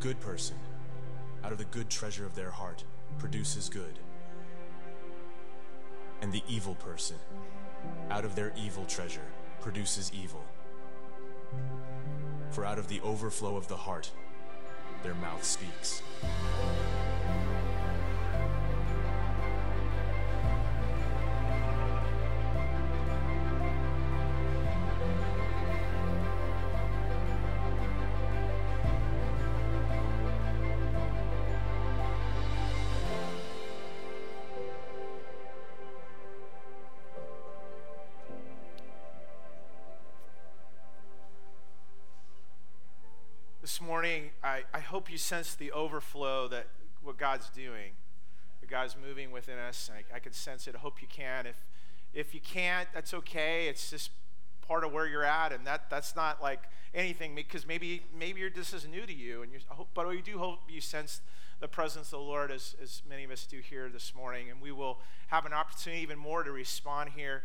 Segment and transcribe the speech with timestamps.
[0.00, 0.56] good person,
[1.42, 2.84] out of the good treasure of their heart,
[3.18, 3.98] produces good.
[6.22, 7.16] And the evil person,
[8.10, 9.26] out of their evil treasure,
[9.60, 10.44] produces evil.
[12.50, 14.10] For out of the overflow of the heart,
[15.02, 16.02] their mouth speaks.
[44.58, 46.66] I, I hope you sense the overflow that
[47.02, 47.92] what God's doing,
[48.60, 49.90] that God's moving within us.
[49.92, 50.74] I, I can sense it.
[50.74, 51.46] I hope you can.
[51.46, 51.56] If
[52.14, 53.68] if you can't, that's okay.
[53.68, 54.10] It's just
[54.66, 56.62] part of where you're at, and that that's not like
[56.94, 59.58] anything because maybe maybe this is new to you, and you
[59.94, 61.20] but we do hope you sense
[61.60, 64.60] the presence of the Lord as as many of us do here this morning, and
[64.60, 64.98] we will
[65.28, 67.42] have an opportunity even more to respond here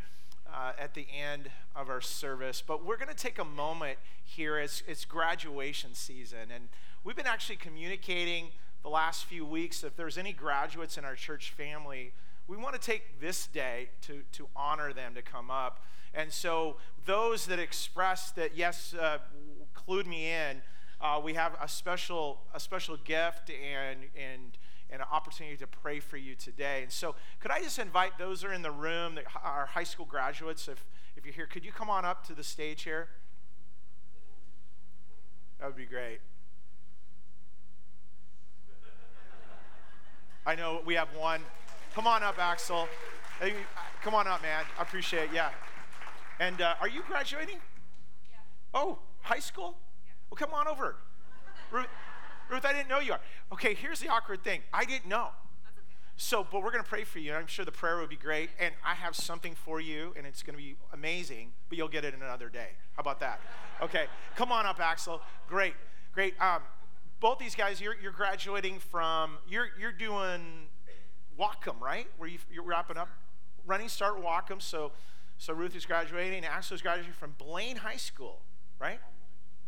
[0.54, 2.64] uh, at the end of our service.
[2.66, 4.59] But we're going to take a moment here.
[4.59, 6.52] It's, it's graduation season.
[6.54, 6.70] And
[7.04, 8.50] we've been actually communicating
[8.84, 9.84] the last few weeks.
[9.84, 12.14] If there's any graduates in our church family,
[12.48, 15.84] we want to take this day to, to honor them to come up.
[16.14, 19.18] And so, those that express that, yes, uh,
[19.59, 20.62] include me in,
[21.02, 24.58] uh, we have a special, a special gift and, and
[24.94, 26.83] and an opportunity to pray for you today.
[26.83, 29.83] And so, could I just invite those that are in the room, that our high
[29.83, 30.85] school graduates, if,
[31.17, 33.09] if you're here, could you come on up to the stage here?
[35.59, 36.19] That would be great.
[40.45, 41.41] I know we have one.
[41.95, 42.88] Come on up, Axel.
[43.39, 43.55] Hey,
[44.03, 44.63] come on up, man.
[44.78, 45.30] I appreciate it.
[45.33, 45.50] Yeah.
[46.39, 47.57] And uh, are you graduating?
[48.30, 48.38] Yeah.
[48.75, 49.75] Oh, high school?
[50.05, 50.11] Yeah.
[50.30, 50.97] Well, come on over.
[52.54, 53.20] Ruth, I didn't know you are.
[53.52, 54.62] Okay, here's the awkward thing.
[54.72, 55.30] I didn't know.
[55.68, 55.82] Okay.
[56.16, 57.31] So, but we're going to pray for you.
[57.31, 58.52] and I'm sure the prayer would be great.
[58.59, 62.06] And I have something for you, and it's going to be amazing, but you'll get
[62.06, 62.69] it in another day.
[62.96, 63.40] How about that?
[63.81, 64.06] Okay,
[64.38, 65.19] come on up, Axel.
[65.50, 65.74] Great,
[66.13, 66.40] great.
[66.40, 66.62] Um,
[67.19, 70.68] both these guys, you're, you're graduating from, you're, you're doing
[71.38, 72.08] Whatcom, right?
[72.18, 73.09] Where you, you're wrapping up?
[73.66, 74.62] Running Start Whatcom.
[74.62, 74.94] So,
[75.38, 76.46] so Ruth is graduating.
[76.46, 78.40] Axel's graduating from Blaine High School,
[78.80, 79.00] right?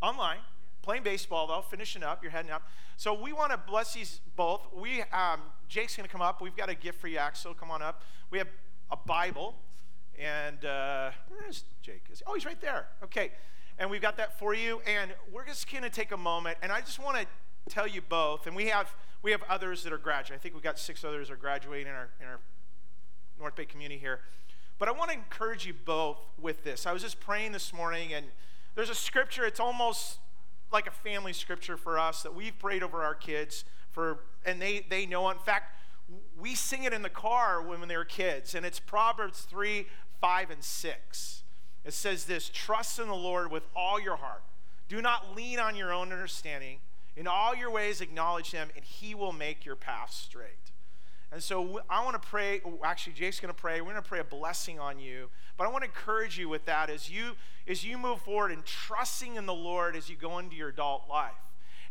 [0.02, 0.38] Online
[0.86, 2.22] playing baseball though, finishing up.
[2.22, 2.70] You're heading up.
[2.96, 4.62] So we want to bless these both.
[4.74, 6.42] We um, Jake's going to come up.
[6.42, 7.54] We've got a gift for you, Axel.
[7.56, 8.04] Come on up.
[8.30, 8.48] We have
[8.92, 9.56] a Bible,
[10.18, 12.04] and uh, where is Jake?
[12.12, 12.88] Is, oh, he's right there.
[13.04, 13.32] Okay,
[13.80, 14.80] and we've got that for you.
[14.86, 17.26] And we're just going to take a moment, and I just want to
[17.68, 18.46] tell you both.
[18.46, 18.94] And we have
[19.24, 20.40] we have others that are graduating.
[20.40, 22.40] I think we've got six others that are graduating in our in our
[23.40, 24.20] North Bay community here.
[24.78, 26.86] But I want to encourage you both with this.
[26.86, 28.28] I was just praying this morning, and
[28.76, 29.46] there's a scripture.
[29.46, 30.20] It's almost
[30.72, 34.86] like a family scripture for us that we've prayed over our kids for, and they,
[34.90, 35.30] they know.
[35.30, 35.76] In fact,
[36.40, 39.88] we sing it in the car when, when they were kids, and it's Proverbs 3,
[40.22, 41.44] 5, and 6.
[41.84, 44.44] It says this Trust in the Lord with all your heart.
[44.88, 46.80] Do not lean on your own understanding.
[47.16, 50.72] In all your ways, acknowledge Him, and He will make your path straight.
[51.32, 52.62] And so I want to pray.
[52.84, 53.82] Actually, Jake's going to pray.
[53.82, 55.30] We're going to pray a blessing on you.
[55.58, 57.36] But I want to encourage you with that as you
[57.68, 61.04] as you move forward and trusting in the Lord as you go into your adult
[61.10, 61.34] life.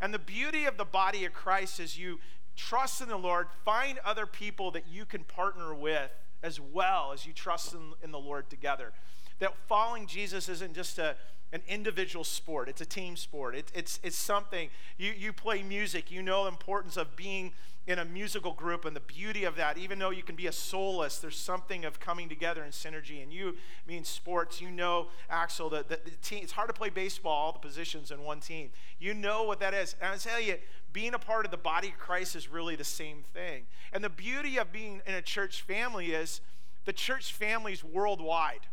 [0.00, 2.20] And the beauty of the body of Christ is you
[2.56, 6.10] trust in the Lord, find other people that you can partner with
[6.42, 8.92] as well as you trust in, in the Lord together.
[9.40, 11.16] That following Jesus isn't just a
[11.54, 12.68] an individual sport.
[12.68, 13.54] It's a team sport.
[13.54, 17.52] It, it's, it's something, you, you play music, you know the importance of being
[17.86, 19.78] in a musical group and the beauty of that.
[19.78, 23.22] Even though you can be a soloist, there's something of coming together in synergy.
[23.22, 26.74] And you I mean sports, you know, Axel, that the, the team, it's hard to
[26.74, 28.70] play baseball, all the positions in one team.
[28.98, 29.94] You know what that is.
[30.00, 30.56] And I tell you,
[30.92, 33.66] being a part of the body of Christ is really the same thing.
[33.92, 36.40] And the beauty of being in a church family is
[36.84, 38.66] the church family is worldwide.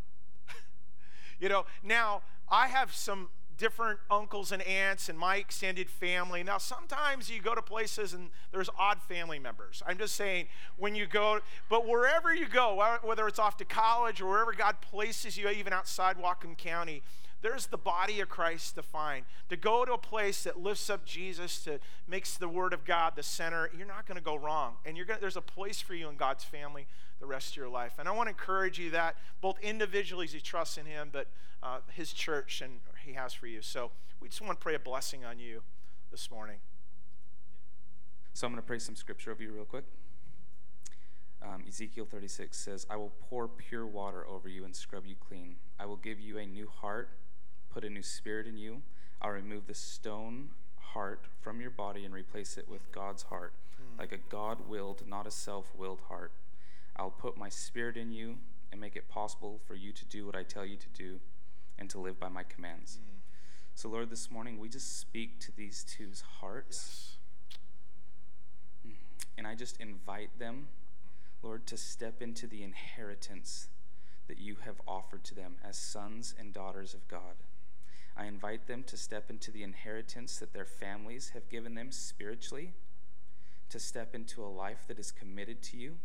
[1.40, 6.44] you know, now I have some different uncles and aunts and my extended family.
[6.44, 9.84] Now, sometimes you go to places and there's odd family members.
[9.86, 11.40] I'm just saying, when you go,
[11.70, 15.74] but wherever you go, whether it's off to college or wherever God places you, even
[15.74, 17.04] outside Whatcom County,
[17.42, 19.26] there's the body of Christ to find.
[19.50, 23.14] To go to a place that lifts up Jesus, to makes the Word of God
[23.16, 24.76] the center, you're not going to go wrong.
[24.86, 26.88] And you're gonna, there's a place for you in God's family
[27.20, 27.94] the rest of your life.
[28.00, 31.28] And I want to encourage you that both individually as you trust in Him, but
[31.64, 33.62] uh, His church and He has for you.
[33.62, 35.62] So we just want to pray a blessing on you
[36.12, 36.58] this morning.
[38.34, 39.86] So I'm going to pray some scripture over you real quick.
[41.44, 45.56] Um, Ezekiel 36 says, I will pour pure water over you and scrub you clean.
[45.80, 47.10] I will give you a new heart,
[47.74, 48.82] put a new spirit in you.
[49.22, 50.50] I'll remove the stone
[50.94, 54.00] heart from your body and replace it with God's heart, hmm.
[54.00, 56.32] like a God willed, not a self willed heart.
[56.96, 58.38] I'll put my spirit in you
[58.72, 61.20] and make it possible for you to do what I tell you to do
[61.78, 63.00] and to live by my commands.
[63.02, 63.20] Hmm.
[63.76, 67.18] So, Lord, this morning we just speak to these two's hearts.
[68.86, 68.96] Mm-hmm.
[69.38, 70.68] And I just invite them,
[71.42, 73.70] Lord, to step into the inheritance
[74.28, 77.36] that you have offered to them as sons and daughters of God.
[78.18, 82.74] I invite them to step into the inheritance that their families have given them spiritually,
[83.70, 85.98] to step into a life that is committed to you.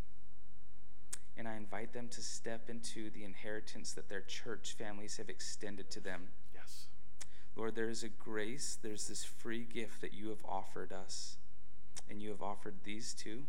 [1.36, 5.90] And I invite them to step into the inheritance that their church families have extended
[5.90, 6.28] to them.
[6.54, 6.86] Yes.
[7.56, 11.36] Lord, there is a grace, there's this free gift that you have offered us,
[12.08, 13.42] and you have offered these two.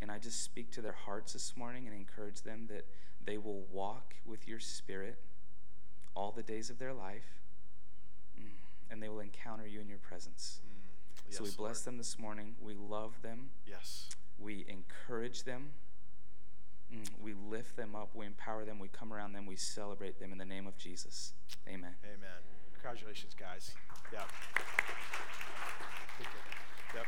[0.00, 2.86] And I just speak to their hearts this morning and encourage them that
[3.24, 5.16] they will walk with your spirit
[6.16, 7.41] all the days of their life, Mm.
[8.92, 10.60] And they will encounter you in your presence.
[11.30, 11.84] so we bless Lord.
[11.86, 12.54] them this morning.
[12.60, 13.48] We love them.
[13.66, 14.10] Yes.
[14.38, 15.70] We encourage them.
[16.94, 18.10] Mm, We lift them up.
[18.14, 18.78] We empower them.
[18.78, 19.46] We come around them.
[19.46, 21.32] We celebrate them in the name of Jesus.
[21.66, 21.94] Amen.
[22.04, 22.42] Amen.
[22.74, 23.72] Congratulations, guys.
[24.12, 24.28] Yep.
[26.94, 27.06] Yep.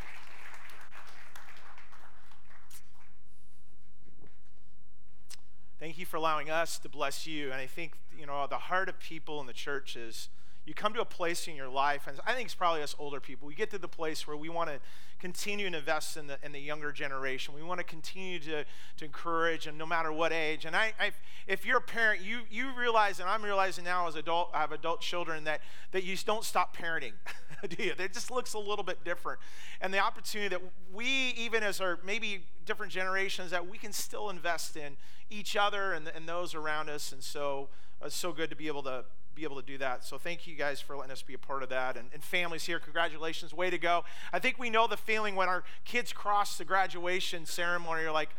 [5.79, 7.47] Thank you for allowing us to bless you.
[7.47, 10.29] And I think, you know, the heart of people in the church is
[10.67, 13.21] you come to a place in your life, and I think it's probably us older
[13.21, 14.81] people, we get to the place where we want to
[15.19, 17.55] continue to invest in the, in the younger generation.
[17.55, 18.65] We want to continue to,
[18.97, 20.65] to encourage, and no matter what age.
[20.65, 21.13] And I, I,
[21.47, 24.73] if you're a parent, you, you realize, and I'm realizing now as adult, I have
[24.73, 25.61] adult children, that,
[25.93, 27.13] that you don't stop parenting,
[27.69, 27.93] do you?
[27.99, 29.41] It just looks a little bit different.
[29.81, 30.63] And the opportunity that
[30.93, 34.97] we, even as our maybe different generations, that we can still invest in
[35.31, 37.13] each other and, and those around us.
[37.13, 37.69] And so
[38.03, 40.05] uh, it's so good to be able to be able to do that.
[40.05, 41.97] So thank you guys for letting us be a part of that.
[41.97, 44.05] And, and families here, congratulations, way to go.
[44.33, 48.03] I think we know the feeling when our kids cross the graduation ceremony.
[48.03, 48.31] You're like,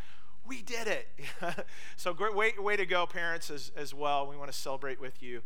[0.48, 1.08] we did it.
[1.98, 4.28] so great way, way to go, parents, as, as well.
[4.28, 5.42] We want to celebrate with you.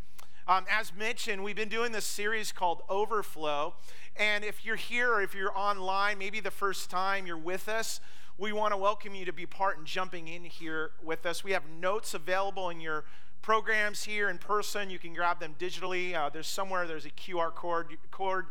[0.48, 3.76] Um, as mentioned, we've been doing this series called Overflow.
[4.16, 8.02] And if you're here or if you're online, maybe the first time you're with us,
[8.38, 11.44] we want to welcome you to be part in jumping in here with us.
[11.44, 13.04] We have notes available in your
[13.42, 14.90] programs here in person.
[14.90, 16.16] You can grab them digitally.
[16.16, 18.46] Uh, there's somewhere there's a QR code, code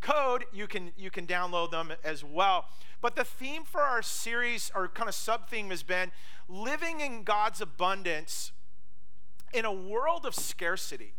[0.00, 2.66] code you can you can download them as well.
[3.00, 6.12] But the theme for our series, or kind of sub theme, has been
[6.48, 8.52] living in God's abundance
[9.52, 11.14] in a world of scarcity.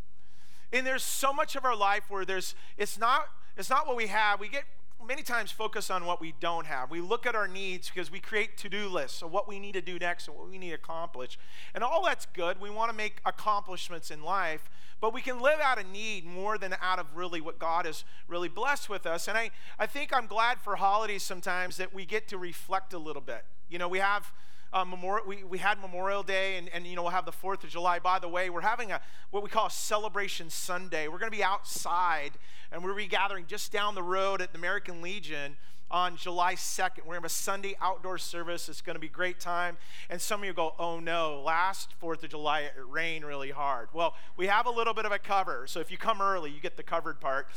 [0.71, 3.27] And there's so much of our life where there's it's not
[3.57, 4.39] it's not what we have.
[4.39, 4.63] We get
[5.05, 6.91] many times focus on what we don't have.
[6.91, 9.81] We look at our needs because we create to-do lists of what we need to
[9.81, 11.37] do next and what we need to accomplish.
[11.73, 12.59] And all that's good.
[12.59, 14.69] We want to make accomplishments in life,
[14.99, 18.03] but we can live out of need more than out of really what God has
[18.27, 19.27] really blessed with us.
[19.27, 22.99] And I, I think I'm glad for holidays sometimes that we get to reflect a
[22.99, 23.45] little bit.
[23.69, 24.33] You know, we have
[24.73, 27.63] uh, Memorial, we, we had Memorial Day, and, and you know we'll have the Fourth
[27.63, 27.99] of July.
[27.99, 28.99] By the way, we're having a
[29.31, 31.07] what we call a celebration Sunday.
[31.07, 32.31] We're going to be outside,
[32.71, 35.57] and we're be gathering just down the road at the American Legion
[35.91, 36.99] on July 2nd.
[36.99, 38.67] We're going to have a Sunday outdoor service.
[38.69, 39.77] It's going to be a great time.
[40.09, 43.89] And some of you go, oh no, last 4th of July it rained really hard.
[43.93, 45.65] Well, we have a little bit of a cover.
[45.67, 47.47] So if you come early, you get the covered part.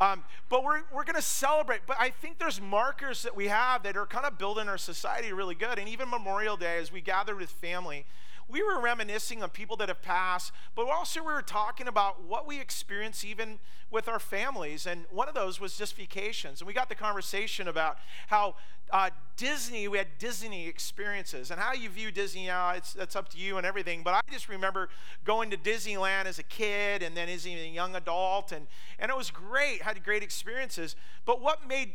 [0.00, 1.80] Um, but we're, we're going to celebrate.
[1.86, 5.32] But I think there's markers that we have that are kind of building our society
[5.32, 5.78] really good.
[5.78, 8.04] And even Memorial Day, as we gathered with family,
[8.48, 12.46] we were reminiscing on people that have passed, but also we were talking about what
[12.46, 13.58] we experience even
[13.90, 14.86] with our families.
[14.86, 16.60] And one of those was just vacations.
[16.60, 18.54] And we got the conversation about how
[18.90, 21.50] uh, Disney, we had Disney experiences.
[21.50, 24.02] And how you view Disney now, it's, that's up to you and everything.
[24.02, 24.88] But I just remember
[25.24, 28.52] going to Disneyland as a kid and then as a young adult.
[28.52, 28.66] And,
[28.98, 30.96] and it was great, had great experiences.
[31.26, 31.92] But what made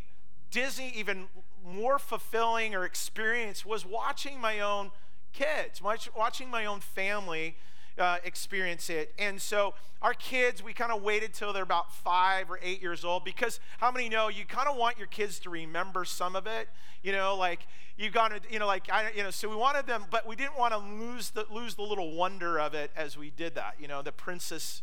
[0.52, 1.26] Disney even
[1.66, 4.92] more fulfilling or experience was watching my own
[5.34, 7.56] kids, watching my own family
[7.98, 9.14] uh, experience it.
[9.20, 13.06] And so our kids, we kind of waited till they're about five or eight years
[13.06, 16.48] old because how many know you kind of want your kids to remember some of
[16.48, 16.70] it?
[17.04, 19.88] You know, like you got to, you know, like I, you know, so we wanted
[19.88, 23.18] them, but we didn't want to lose the lose the little wonder of it as
[23.18, 23.76] we did that.
[23.80, 24.82] You know, the princess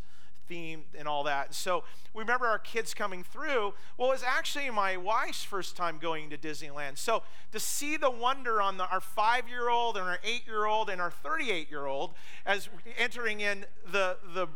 [0.51, 1.55] theme and all that.
[1.55, 3.73] So we remember our kids coming through.
[3.97, 6.99] Well, it was actually my wife's first time going to Disneyland.
[6.99, 10.67] So to see the wonder on the, our five year old and our eight year
[10.67, 12.15] old and our 38 year old
[12.45, 14.49] as entering in the, the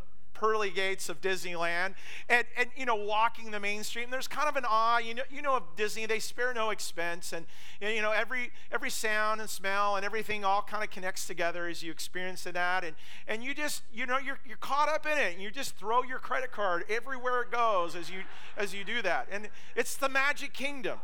[0.45, 1.95] pearly gates of Disneyland
[2.29, 4.05] and, and you know, walking the main street.
[4.05, 4.99] And there's kind of an awe.
[4.99, 7.33] You know, you know of Disney, they spare no expense.
[7.33, 7.47] And,
[7.81, 11.83] you know, every, every sound and smell and everything all kind of connects together as
[11.83, 12.85] you experience that.
[12.85, 12.95] And,
[13.27, 15.33] and you just, you know, you're, you're caught up in it.
[15.33, 18.21] And you just throw your credit card everywhere it goes as you,
[18.59, 19.29] as you do that.
[19.31, 20.99] And it's the magic kingdom.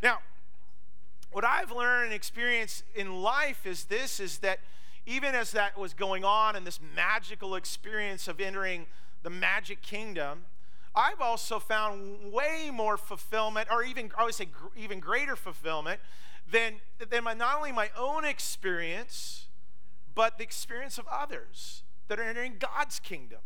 [0.00, 0.20] Now,
[1.32, 4.60] what I've learned and experienced in life is this is that
[5.06, 8.86] even as that was going on in this magical experience of entering
[9.22, 10.44] the magic kingdom,
[10.94, 16.00] I've also found way more fulfillment, or even I would say gr- even greater fulfillment,
[16.50, 16.74] than,
[17.10, 19.46] than my, not only my own experience,
[20.14, 23.40] but the experience of others that are entering God's kingdom.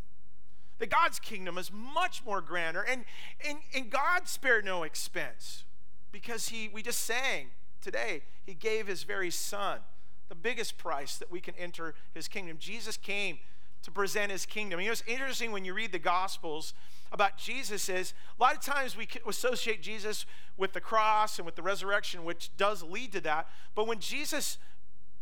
[0.79, 3.05] The God's kingdom is much more grander, and,
[3.47, 5.65] and, and God spared no expense
[6.13, 7.49] because he, we just sang
[7.81, 9.81] today, he gave his very son
[10.29, 12.57] the biggest price that we can enter his kingdom.
[12.59, 13.39] Jesus came
[13.83, 14.81] to present his kingdom.
[14.81, 16.75] You know, it's interesting when you read the Gospels
[17.11, 21.55] about Jesus is a lot of times we associate Jesus with the cross and with
[21.55, 23.49] the resurrection, which does lead to that.
[23.75, 24.59] But when Jesus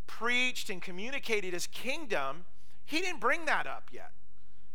[0.05, 2.45] preached and communicated his kingdom,
[2.85, 4.11] he didn't bring that up yet.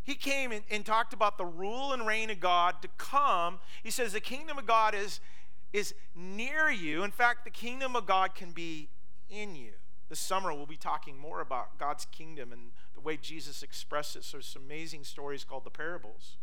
[0.04, 3.58] He came and, and talked about the rule and reign of God to come.
[3.82, 5.20] He says the kingdom of God is,
[5.72, 7.04] is near you.
[7.04, 8.88] In fact, the kingdom of God can be
[9.30, 9.72] in you.
[10.12, 14.25] This summer, we'll be talking more about God's kingdom and the way Jesus expressed it.
[14.25, 16.37] So, there's some amazing stories called the parables.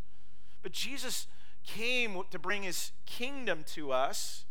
[0.60, 1.28] But Jesus
[1.62, 4.44] came to bring his kingdom to us,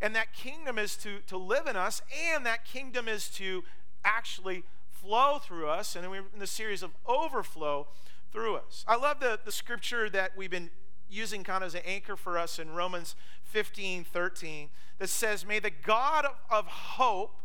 [0.00, 2.00] and that kingdom is to, to live in us,
[2.32, 3.62] and that kingdom is to
[4.06, 5.94] actually flow through us.
[5.94, 7.88] And we're in the series of overflow
[8.32, 8.86] through us.
[8.88, 10.70] I love the, the scripture that we've been
[11.10, 15.58] using kind of as an anchor for us in Romans 15 13 that says, May
[15.58, 17.36] the God of, of hope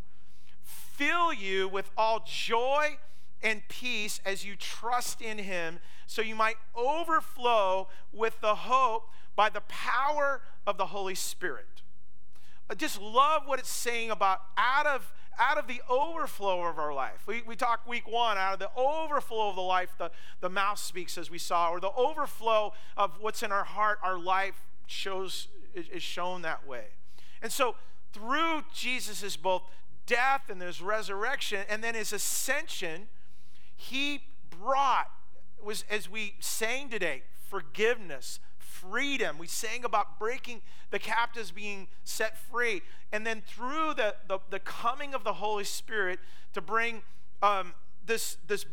[0.97, 2.97] fill you with all joy
[3.43, 9.47] and peace as you trust in him, so you might overflow with the hope by
[9.49, 11.83] the power of the Holy Spirit.
[12.69, 16.91] I just love what it's saying about out of out of the overflow of our
[16.91, 17.27] life.
[17.27, 20.09] We, we talked week one, out of the overflow of the life, the,
[20.41, 24.17] the mouth speaks, as we saw, or the overflow of what's in our heart, our
[24.17, 26.85] life shows is, is shown that way.
[27.39, 27.75] And so
[28.13, 29.61] through Jesus' both
[30.07, 33.07] death and his resurrection and then his ascension,
[33.75, 35.11] he brought,
[35.63, 39.37] was as we sang today, forgiveness, freedom.
[39.37, 42.81] We sang about breaking the captives being set free.
[43.11, 46.19] And then through the, the, the coming of the Holy Spirit
[46.53, 47.03] to bring
[47.43, 47.73] um,
[48.05, 48.65] this, this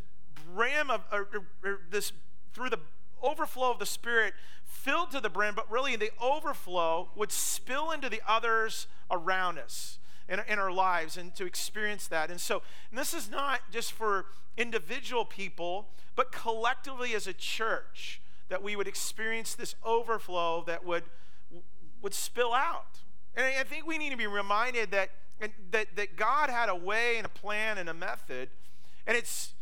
[0.55, 1.29] brim of, or,
[1.65, 2.13] or this,
[2.53, 2.81] through the
[3.23, 8.09] overflow of the Spirit filled to the brim, but really the overflow would spill into
[8.09, 12.31] the others around us in, in our lives and to experience that.
[12.31, 14.27] And so, and this is not just for
[14.57, 21.05] individual people, but collectively as a church, that we would experience this overflow that would,
[22.03, 23.01] would spill out.
[23.37, 25.11] And I think we need to be reminded that,
[25.73, 28.49] that, that God had a way and a plan and a method.
[29.07, 29.55] And it's,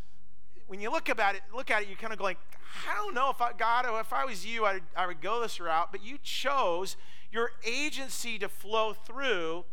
[0.66, 2.38] when you look about it, look at it, you kind of go like,
[2.90, 5.60] I don't know if I, God, if I was you, I I would go this
[5.60, 5.88] route.
[5.92, 6.96] But you chose
[7.30, 9.64] your agency to flow through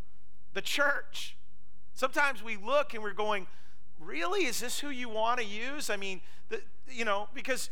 [0.60, 1.38] the church.
[1.94, 3.48] Sometimes we look and we're going,
[3.98, 4.42] really?
[4.42, 5.90] Is this who you want to use?
[5.90, 6.60] I mean, the,
[6.92, 7.70] you know, because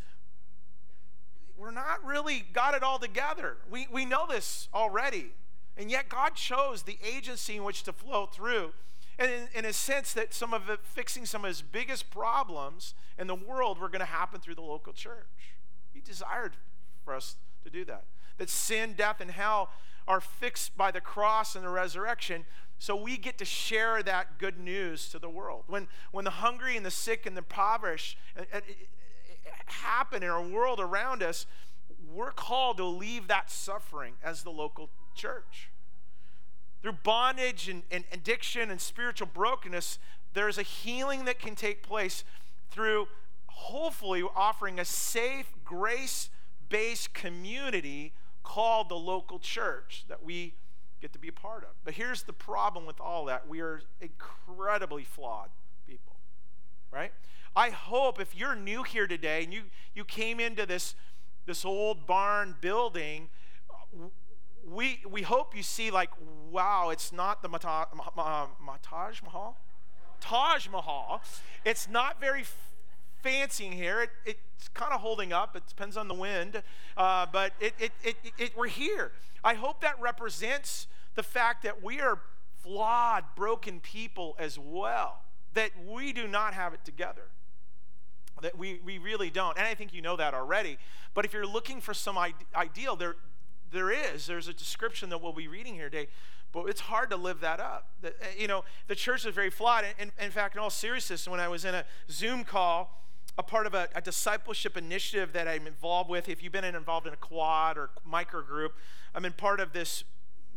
[1.58, 3.58] we're not really got it all together.
[3.70, 5.32] We, we know this already.
[5.76, 8.72] And yet God chose the agency in which to flow through.
[9.20, 12.94] And in, in a sense that some of it, fixing some of his biggest problems
[13.20, 15.56] in the world were going to happen through the local church.
[15.94, 16.54] He desired
[17.04, 18.06] for us to do that.
[18.38, 19.72] That sin, death, and hell
[20.08, 22.46] are fixed by the cross and the resurrection
[22.80, 25.64] so we get to share that good news to the world.
[25.68, 28.60] When, when the hungry and the sick and the impoverished uh, uh,
[29.66, 31.48] happen in our world around us,
[32.14, 35.70] we're called to leave that suffering as the local church.
[36.82, 39.98] Through bondage and, and addiction and spiritual brokenness,
[40.34, 42.24] there's a healing that can take place
[42.70, 43.08] through
[43.48, 46.30] hopefully offering a safe, grace
[46.70, 50.54] based community called the local church that we
[51.02, 51.70] get to be a part of.
[51.84, 55.50] But here's the problem with all that we are incredibly flawed
[55.88, 56.16] people,
[56.92, 57.12] right?
[57.56, 59.64] I hope if you're new here today and you,
[59.96, 60.96] you came into this,
[61.46, 63.30] this old barn building,
[64.68, 66.10] we, we hope you see, like,
[66.52, 69.58] wow, it's not the Mata, Ma, Ma, Taj Mahal?
[70.20, 71.22] Taj Mahal.
[71.64, 72.44] It's not very
[73.22, 74.02] fancy in here.
[74.26, 75.56] It, it's kind of holding up.
[75.56, 76.62] It depends on the wind.
[76.96, 79.12] Uh, but it, it, it, we're here.
[79.44, 82.20] I hope that represents the fact that we are
[82.62, 85.22] flawed, broken people as well,
[85.54, 87.30] that we do not have it together.
[88.42, 89.58] That we, we really don't.
[89.58, 90.78] And I think you know that already.
[91.14, 92.18] But if you're looking for some
[92.56, 93.16] ideal, there,
[93.72, 94.28] there is.
[94.28, 96.08] There's a description that we'll be reading here today.
[96.52, 97.90] But it's hard to live that up.
[98.02, 99.86] The, you know, the church is very flawed.
[100.00, 103.04] And, in fact, in all seriousness, when I was in a Zoom call,
[103.38, 106.28] a part of a, a, discipleship initiative that I'm involved with.
[106.28, 108.74] If you've been involved in a quad or micro group,
[109.14, 110.04] I'm in part of this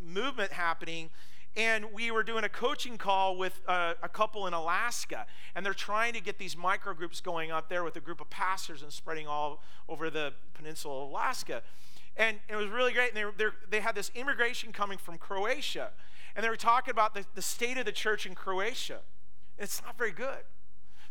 [0.02, 1.10] movement happening
[1.56, 5.75] and we were doing a coaching call with a, a, couple in Alaska, and they're
[5.75, 8.92] trying to get these micro groups going out there with a group of pastors and
[8.92, 11.62] spreading all over the peninsula of Alaska.
[12.16, 13.14] And it was really great.
[13.14, 15.90] And they, they had this immigration coming from Croatia,
[16.37, 19.00] and they were talking about the, the state of the church in Croatia.
[19.58, 20.44] It's not very good.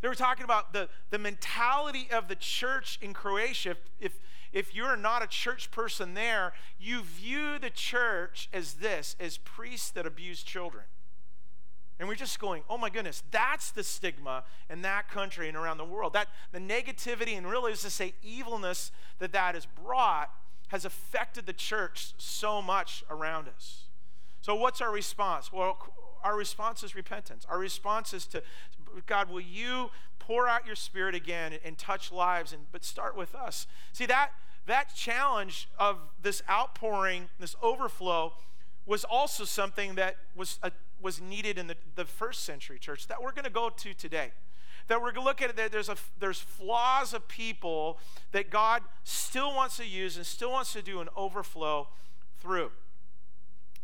[0.01, 3.75] They were talking about the, the mentality of the church in Croatia.
[3.99, 4.19] If,
[4.53, 9.91] if, you're not a church person there, you view the church as this, as priests
[9.91, 10.85] that abuse children.
[11.99, 15.77] And we're just going, oh my goodness, that's the stigma in that country and around
[15.77, 16.13] the world.
[16.13, 20.29] That the negativity and really is to say evilness that that has brought
[20.69, 23.83] has affected the church so much around us.
[24.41, 25.51] So what's our response?
[25.51, 25.77] Well,
[26.23, 27.45] our response is repentance.
[27.49, 28.43] Our response is to
[29.05, 32.53] God, will you pour out your spirit again and, and touch lives?
[32.53, 33.67] And but start with us.
[33.91, 34.31] See that
[34.67, 38.33] that challenge of this outpouring, this overflow,
[38.85, 43.21] was also something that was a, was needed in the, the first century church that
[43.21, 44.31] we're going to go to today.
[44.87, 45.71] That we're going to look at it.
[45.71, 47.99] There's a there's flaws of people
[48.31, 51.87] that God still wants to use and still wants to do an overflow
[52.39, 52.71] through.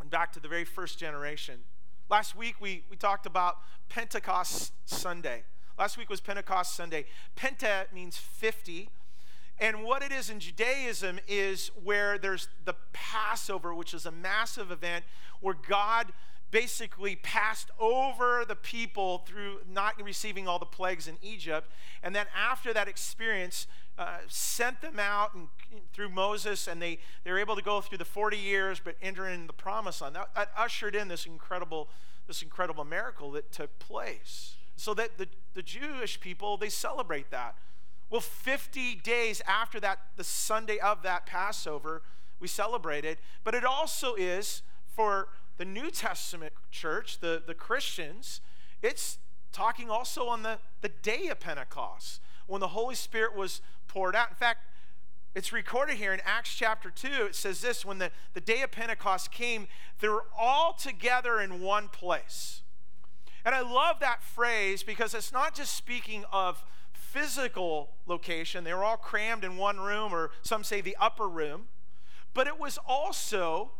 [0.01, 1.59] And back to the very first generation.
[2.07, 3.57] Last week we, we talked about
[3.89, 5.43] Pentecost Sunday.
[5.77, 7.05] Last week was Pentecost Sunday.
[7.35, 8.89] Penta means 50.
[9.59, 14.69] And what it is in Judaism is where there's the Passover, which is a massive
[14.69, 15.03] event
[15.41, 16.11] where God
[16.51, 21.71] basically passed over the people through not receiving all the plagues in Egypt.
[22.03, 25.47] And then after that experience, uh, sent them out and,
[25.93, 29.27] through Moses, and they, they were able to go through the 40 years, but enter
[29.27, 30.15] in the promised land.
[30.15, 31.89] That, that ushered in this incredible,
[32.27, 34.55] this incredible miracle that took place.
[34.75, 37.55] So that the, the Jewish people, they celebrate that.
[38.09, 42.03] Well, 50 days after that, the Sunday of that Passover,
[42.39, 43.17] we celebrated.
[43.43, 44.61] But it also is
[44.95, 48.41] for the New Testament church, the, the Christians,
[48.81, 49.17] it's
[49.51, 54.29] talking also on the, the day of Pentecost when the Holy Spirit was poured out.
[54.29, 54.65] In fact,
[55.33, 57.07] it's recorded here in Acts chapter 2.
[57.25, 59.67] It says this when the, the day of Pentecost came,
[59.99, 62.61] they were all together in one place.
[63.43, 66.63] And I love that phrase because it's not just speaking of
[66.93, 71.67] physical location, they were all crammed in one room, or some say the upper room,
[72.33, 73.71] but it was also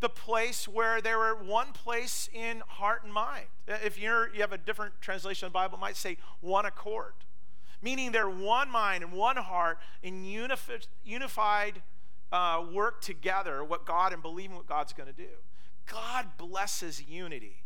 [0.00, 3.46] the place where they were one place in heart and mind.
[3.66, 7.12] If you're, you have a different translation of the Bible, might say one accord
[7.82, 11.82] meaning they're one mind and one heart in unified, unified
[12.32, 15.28] uh, work together, what God and believing what God's going to do.
[15.86, 17.62] God blesses unity,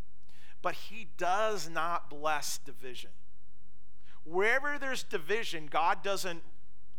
[0.62, 3.10] but He does not bless division.
[4.24, 6.42] Wherever there's division, God doesn't,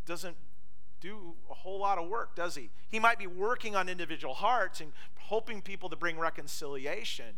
[0.06, 0.38] doesn't
[1.02, 2.70] do a whole lot of work, does He?
[2.90, 7.36] He might be working on individual hearts and hoping people to bring reconciliation,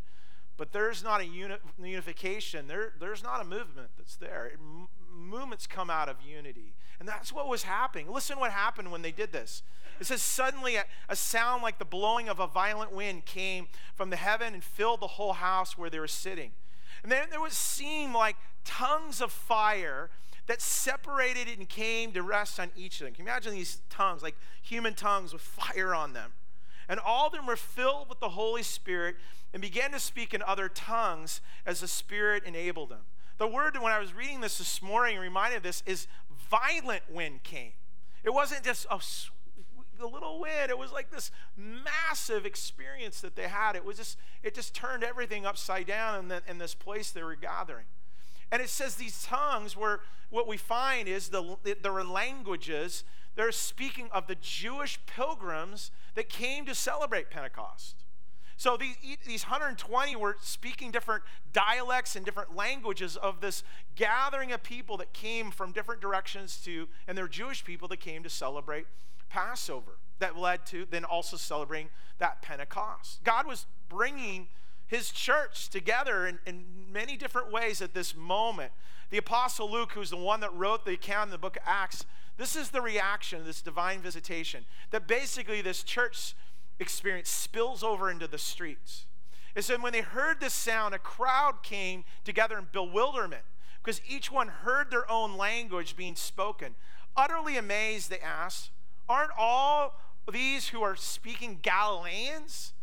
[0.58, 2.68] but there's not a uni- unification.
[2.68, 4.48] There, there's not a movement that's there.
[4.48, 4.60] It,
[5.12, 6.74] movements come out of unity.
[7.00, 8.12] And that's what was happening.
[8.12, 9.64] Listen what happened when they did this.
[10.00, 14.10] It says, Suddenly a, a, sound like the blowing of a violent wind came from
[14.10, 16.52] the heaven and filled the whole house where they were sitting.
[17.02, 20.10] And then there was seemed like tongues of fire
[20.48, 23.14] that separated and came to rest on each of them.
[23.14, 26.34] Can you imagine these tongues, like human tongues with fire on them?
[26.90, 29.16] And all of them were filled with the Holy Spirit
[29.54, 33.04] and began to speak in other tongues as the Spirit enabled them.
[33.38, 36.08] The word, when I was reading this this morning, reminded this is
[36.50, 37.72] violent wind came.
[38.24, 39.00] It wasn't just a,
[40.04, 40.70] a little wind.
[40.70, 43.76] It was like this massive experience that they had.
[43.76, 47.24] It was just, it just turned everything upside down in, the, in this place they
[47.24, 47.86] were gathering.
[48.54, 53.04] And it says these tongues were, what we find is the, there are languages
[53.36, 57.96] they're speaking of the Jewish pilgrims that came to celebrate Pentecost.
[58.56, 63.64] So these, these 120 were speaking different dialects and different languages of this
[63.96, 68.22] gathering of people that came from different directions to, and they're Jewish people that came
[68.22, 68.86] to celebrate
[69.30, 69.94] Passover.
[70.20, 71.90] That led to then also celebrating
[72.20, 73.24] that Pentecost.
[73.24, 74.48] God was bringing
[74.94, 78.72] his church together in, in many different ways at this moment.
[79.10, 82.06] The Apostle Luke, who's the one that wrote the account in the book of Acts,
[82.38, 86.36] this is the reaction, of this divine visitation, that basically this church
[86.80, 89.06] experience spills over into the streets.
[89.56, 93.44] It said, when they heard this sound, a crowd came together in bewilderment.
[93.84, 96.76] because each one heard their own language being spoken.
[97.18, 98.70] Utterly amazed, they asked,
[99.10, 100.00] Aren't all
[100.32, 102.74] these who are speaking Galileans?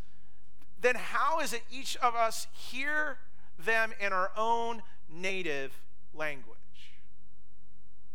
[0.81, 3.19] Then how is it each of us hear
[3.59, 5.73] them in our own native
[6.15, 6.57] language?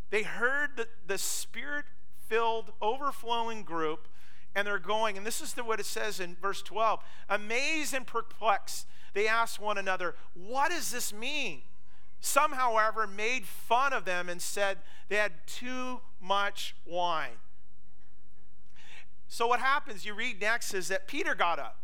[0.09, 1.85] They heard the, the spirit
[2.27, 4.07] filled, overflowing group,
[4.55, 8.07] and they're going, and this is the, what it says in verse 12 amazed and
[8.07, 11.61] perplexed, they asked one another, What does this mean?
[12.21, 17.37] Some, however, made fun of them and said they had too much wine.
[19.27, 21.77] So, what happens, you read next, is that Peter got up.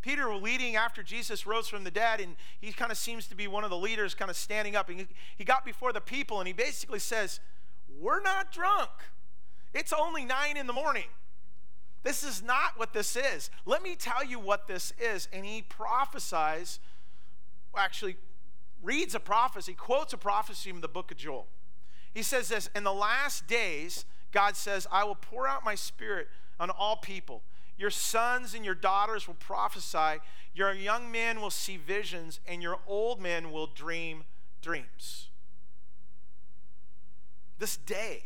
[0.00, 3.46] Peter leading after Jesus rose from the dead, and he kind of seems to be
[3.46, 4.88] one of the leaders, kind of standing up.
[4.88, 7.40] And he, he got before the people, and he basically says,
[7.98, 8.90] We're not drunk.
[9.74, 11.08] It's only nine in the morning.
[12.02, 13.50] This is not what this is.
[13.66, 15.28] Let me tell you what this is.
[15.32, 16.80] And he prophesies,
[17.76, 18.16] actually
[18.82, 21.46] reads a prophecy, quotes a prophecy from the book of Joel.
[22.14, 26.28] He says this In the last days, God says, I will pour out my spirit
[26.58, 27.42] on all people.
[27.80, 30.20] Your sons and your daughters will prophesy,
[30.54, 34.24] your young men will see visions, and your old men will dream
[34.60, 35.28] dreams.
[37.58, 38.24] This day,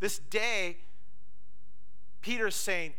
[0.00, 0.78] this day,
[2.20, 2.94] Peter's saying,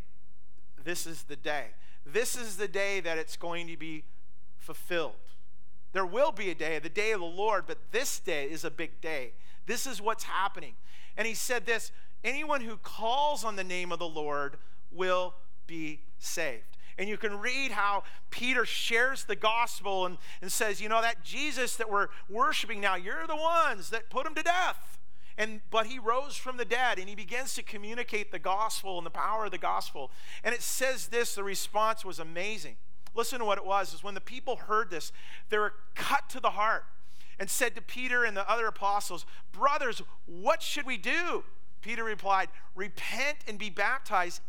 [0.82, 1.66] This is the day.
[2.06, 4.06] This is the day that it's going to be
[4.60, 5.12] fulfilled.
[5.92, 8.72] There will be a day, the day of the Lord, but this day is a
[8.72, 9.34] big day.
[9.66, 10.76] This is what's happening.
[11.18, 11.92] And he said this
[12.24, 14.56] anyone who calls on the name of the Lord
[14.90, 15.34] will
[15.72, 16.78] be saved.
[16.98, 21.24] And you can read how Peter shares the gospel and, and says, you know, that
[21.24, 25.00] Jesus that we're worshiping now, you're the ones that put him to death.
[25.38, 29.06] And but he rose from the dead and he begins to communicate the gospel and
[29.06, 30.12] the power of the gospel.
[30.44, 32.76] And it says this, the response was amazing.
[33.16, 35.14] Listen to what it was is when the people heard this,
[35.50, 36.84] they were cut to the heart
[37.40, 41.46] and said to Peter and the other apostles, Brothers, what should we do?
[41.82, 44.42] Peter replied, Repent and be baptized,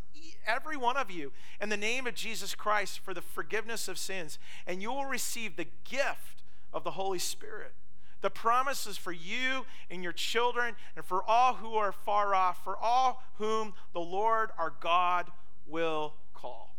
[0.47, 4.39] every one of you, in the name of Jesus Christ for the forgiveness of sins,
[4.67, 7.73] and you will receive the gift of the Holy Spirit.
[8.21, 12.63] The promise is for you and your children and for all who are far off,
[12.63, 15.31] for all whom the Lord our God
[15.67, 16.77] will call.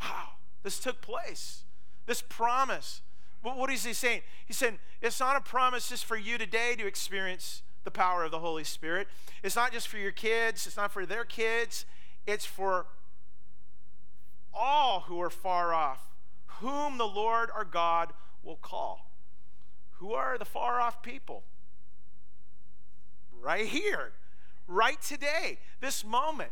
[0.00, 0.30] Wow,
[0.62, 1.62] this took place.
[2.06, 3.00] This promise.
[3.42, 4.22] What is he saying?
[4.44, 8.30] He's saying it's not a promise just for you today to experience the power of
[8.30, 9.08] the Holy Spirit.
[9.42, 11.84] It's not just for your kids, it's not for their kids,
[12.26, 12.86] it's for
[14.54, 16.10] all who are far off,
[16.60, 19.10] whom the Lord our God will call.
[19.98, 21.42] Who are the far off people?
[23.40, 24.12] Right here,
[24.66, 26.50] right today, this moment.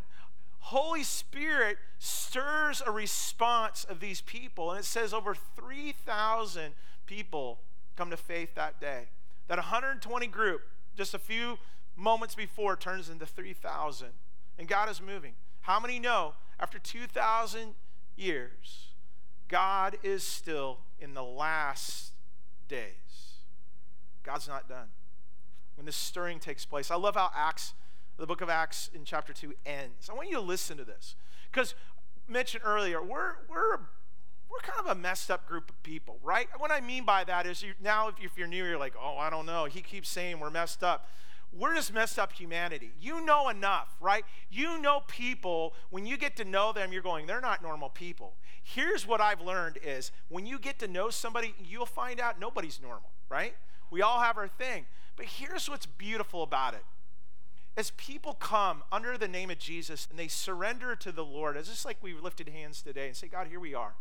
[0.61, 6.75] Holy Spirit stirs a response of these people, and it says over 3,000
[7.07, 7.59] people
[7.97, 9.09] come to faith that day.
[9.49, 10.63] That 120 group,
[10.97, 11.59] just a few
[11.97, 14.09] moments before, turns into 3,000.
[14.59, 15.33] And God is moving.
[15.71, 17.75] How many know after 2,000
[18.17, 18.89] years,
[19.47, 22.11] God is still in the last
[22.67, 23.37] days?
[24.25, 24.89] God's not done.
[25.77, 27.75] When this stirring takes place, I love how Acts,
[28.17, 30.11] the book of Acts in chapter 2 ends.
[30.11, 31.15] I want you to listen to this.
[31.53, 31.77] Because
[32.27, 33.77] mentioned earlier, we're, we're,
[34.51, 36.49] we're kind of a messed up group of people, right?
[36.59, 39.19] What I mean by that is you, now if, if you're new, you're like, oh,
[39.19, 39.67] I don't know.
[39.67, 41.07] He keeps saying we're messed up
[41.53, 42.93] we're just messed up humanity.
[43.01, 44.25] You know enough, right?
[44.51, 48.35] You know people, when you get to know them, you're going, they're not normal people.
[48.63, 52.81] Here's what I've learned is when you get to know somebody, you'll find out nobody's
[52.81, 53.55] normal, right?
[53.91, 54.87] We all have our thing.
[55.17, 56.85] But here's what's beautiful about it.
[57.77, 61.69] As people come under the name of Jesus and they surrender to the Lord, it's
[61.69, 63.95] just like we lifted hands today and say, God, here we are.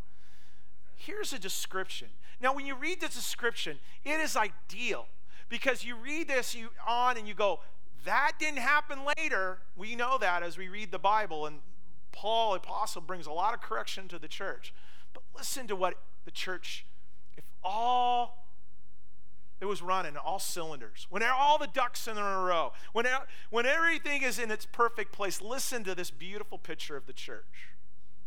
[0.96, 2.10] Here's a description.
[2.42, 5.08] Now, when you read the description, it is ideal
[5.50, 7.60] because you read this you on and you go,
[8.06, 9.60] that didn't happen later.
[9.76, 11.60] We know that as we read the Bible, and
[12.12, 14.74] Paul, apostle, brings a lot of correction to the church.
[15.14, 16.86] But listen to what the church,
[17.36, 18.40] if all
[19.62, 21.06] it was running all cylinders.
[21.10, 23.06] When all the ducks in a row, when,
[23.50, 27.68] when everything is in its perfect place, listen to this beautiful picture of the church.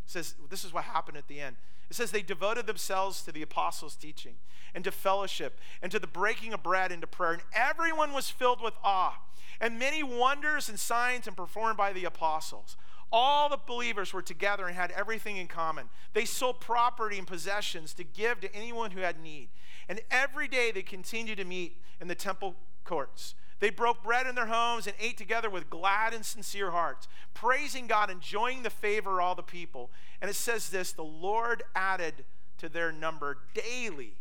[0.06, 1.56] It says, this is what happened at the end.
[1.90, 4.34] It says they devoted themselves to the apostles' teaching
[4.74, 7.32] and to fellowship and to the breaking of bread and to prayer.
[7.32, 9.20] And everyone was filled with awe.
[9.60, 12.76] And many wonders and signs and performed by the apostles.
[13.12, 15.90] All the believers were together and had everything in common.
[16.14, 19.50] They sold property and possessions to give to anyone who had need.
[19.88, 23.34] And every day they continued to meet in the temple courts.
[23.62, 27.86] They broke bread in their homes and ate together with glad and sincere hearts, praising
[27.86, 29.92] God, enjoying the favor of all the people.
[30.20, 32.24] And it says this the Lord added
[32.58, 34.14] to their number daily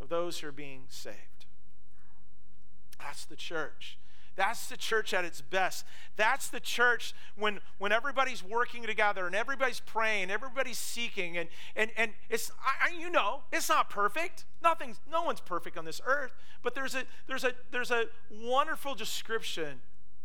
[0.00, 1.46] of those who are being saved.
[3.00, 3.98] That's the church.
[4.36, 5.84] That's the church at its best.
[6.16, 11.90] That's the church when, when everybody's working together and everybody's praying, everybody's seeking, and, and,
[11.96, 14.44] and it's, I, you know, it's not perfect.
[14.62, 18.94] Nothing's, no one's perfect on this earth, but there's a, there's a, there's a wonderful
[18.94, 19.80] description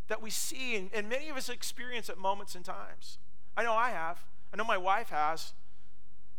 [0.08, 3.19] that we see, and, and many of us experience at moments and times.
[3.56, 4.26] I know I have.
[4.52, 5.54] I know my wife has.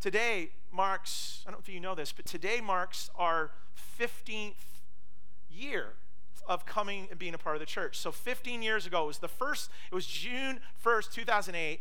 [0.00, 3.52] Today marks, I don't know if you know this, but today marks our
[3.98, 4.54] 15th
[5.48, 5.94] year
[6.50, 7.96] of coming and being a part of the church.
[7.96, 11.80] So 15 years ago, it was the first, it was June 1st, 2008,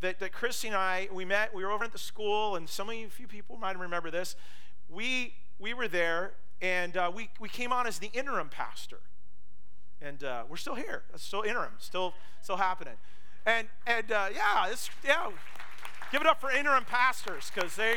[0.00, 2.88] that, that Christy and I, we met, we were over at the school, and some
[2.88, 4.36] of you, few people might remember this.
[4.88, 9.00] We, we were there, and uh, we, we came on as the interim pastor.
[10.00, 11.02] And uh, we're still here.
[11.16, 12.94] Still interim, still, still happening.
[13.44, 15.30] And, and uh, yeah, it's, yeah,
[16.12, 17.96] give it up for interim pastors, because they,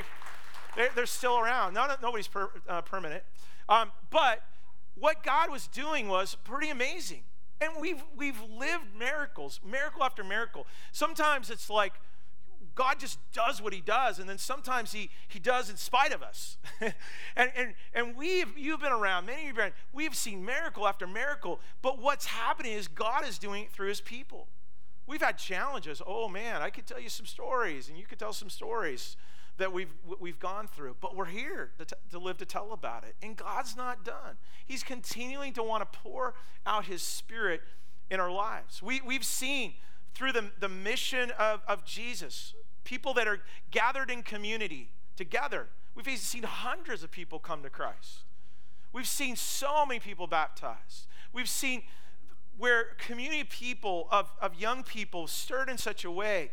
[0.75, 1.75] they're, they're, still around.
[1.75, 3.21] Not, nobody's per, uh, permanent.
[3.67, 4.41] Um, but
[4.95, 7.23] what God was doing was pretty amazing.
[7.61, 10.65] And we've, we've lived miracles, miracle after miracle.
[10.91, 11.93] Sometimes it's like
[12.75, 16.23] God just does what he does, and then sometimes he, he does in spite of
[16.23, 16.57] us.
[17.35, 20.87] and and, and we've, you've been around, many of you have been, we've seen miracle
[20.87, 24.47] after miracle, but what's happening is God is doing it through his people.
[25.07, 26.01] We've had challenges.
[26.05, 29.17] Oh man, I could tell you some stories, and you could tell some stories
[29.59, 33.03] that we've, we've gone through, but we're here to, t- to live to tell about
[33.03, 33.15] it.
[33.21, 34.37] And God's not done.
[34.65, 36.33] He's continuing to want to pour
[36.65, 37.61] out His Spirit
[38.09, 38.81] in our lives.
[38.81, 39.73] We, we've seen
[40.13, 43.39] through the, the mission of, of Jesus, people that are
[43.71, 48.23] gathered in community together, we've seen hundreds of people come to Christ.
[48.91, 51.07] We've seen so many people baptized.
[51.31, 51.83] We've seen
[52.57, 56.51] where community people of, of young people stirred in such a way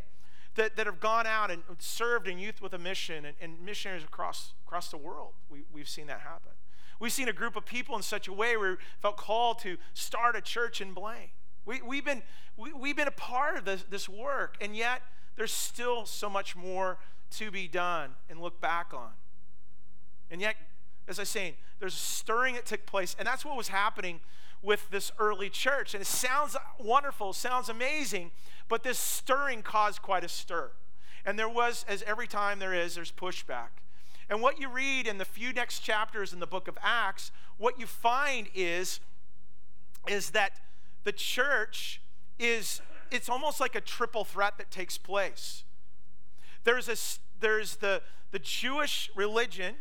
[0.56, 4.04] that, that have gone out and served in youth with a mission and, and missionaries
[4.04, 5.32] across, across the world.
[5.48, 6.52] We, we've seen that happen.
[6.98, 9.76] We've seen a group of people in such a way where we felt called to
[9.94, 11.30] start a church in Blaine.
[11.66, 12.22] We, we've, been,
[12.56, 15.02] we, we've been a part of this, this work, and yet
[15.36, 16.98] there's still so much more
[17.32, 19.10] to be done and look back on.
[20.30, 20.56] And yet,
[21.06, 24.20] as I was saying, there's a stirring that took place, and that's what was happening
[24.62, 25.94] with this early church.
[25.94, 28.30] And it sounds wonderful, sounds amazing,
[28.68, 30.70] but this stirring caused quite a stir.
[31.24, 33.68] And there was, as every time there is, there's pushback.
[34.28, 37.78] And what you read in the few next chapters in the book of Acts, what
[37.78, 39.00] you find is,
[40.08, 40.60] is that
[41.04, 42.00] the church
[42.38, 45.64] is, it's almost like a triple threat that takes place.
[46.64, 46.96] There's, a,
[47.40, 49.76] there's the, the Jewish religion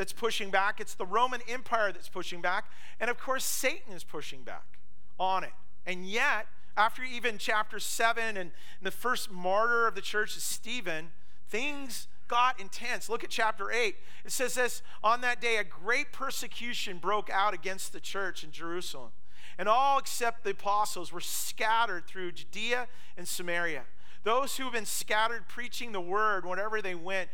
[0.00, 2.64] that's pushing back, it's the Roman Empire that's pushing back,
[2.98, 4.78] and of course, Satan is pushing back
[5.18, 5.52] on it.
[5.84, 11.10] And yet, after even chapter 7 and the first martyr of the church is Stephen,
[11.50, 13.10] things got intense.
[13.10, 13.94] Look at chapter 8.
[14.24, 18.52] It says this On that day, a great persecution broke out against the church in
[18.52, 19.10] Jerusalem.
[19.58, 23.82] And all except the apostles were scattered through Judea and Samaria.
[24.24, 27.28] Those who have been scattered preaching the word wherever they went,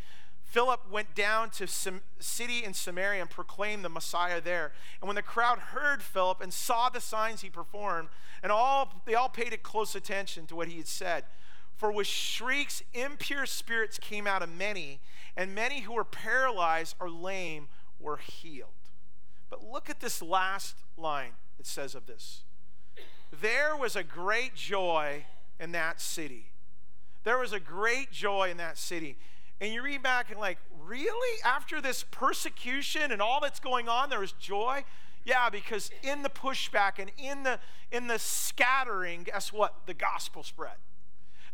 [0.47, 4.73] Philip went down to some city in Samaria and proclaimed the Messiah there.
[5.01, 8.09] And when the crowd heard Philip and saw the signs he performed,
[8.43, 11.25] and all they all paid close attention to what he had said.
[11.77, 15.01] For with shrieks, impure spirits came out of many,
[15.37, 17.69] and many who were paralyzed or lame
[18.01, 18.71] were healed.
[19.51, 22.43] But look at this last line it says of this.
[23.41, 25.25] There was a great joy
[25.59, 26.47] in that city.
[27.25, 29.17] There was a great joy in that city.
[29.61, 31.43] And you read back and like, really?
[31.45, 34.85] After this persecution and all that's going on, there was joy?
[35.25, 37.59] Yeah, because in the pushback and in the
[37.91, 39.75] in the scattering, guess what?
[39.87, 40.77] The gospel spread.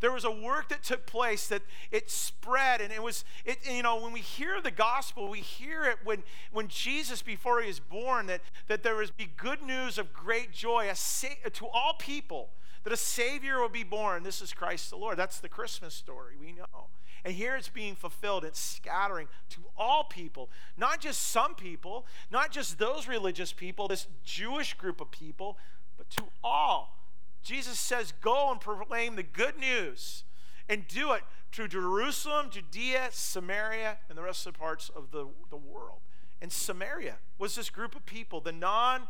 [0.00, 1.62] There was a work that took place that
[1.92, 3.58] it spread, and it was it.
[3.64, 7.68] You know, when we hear the gospel, we hear it when when Jesus, before he
[7.68, 11.94] was born, that that there was be good news of great joy a, to all
[11.98, 12.50] people
[12.82, 14.24] that a Savior will be born.
[14.24, 15.16] This is Christ the Lord.
[15.16, 16.34] That's the Christmas story.
[16.38, 16.88] We know.
[17.24, 18.44] And here it's being fulfilled.
[18.44, 24.06] It's scattering to all people, not just some people, not just those religious people, this
[24.24, 25.56] Jewish group of people,
[25.96, 26.98] but to all.
[27.42, 30.24] Jesus says, Go and proclaim the good news
[30.68, 35.26] and do it to Jerusalem, Judea, Samaria, and the rest of the parts of the,
[35.50, 36.00] the world.
[36.40, 39.02] And Samaria was this group of people, the non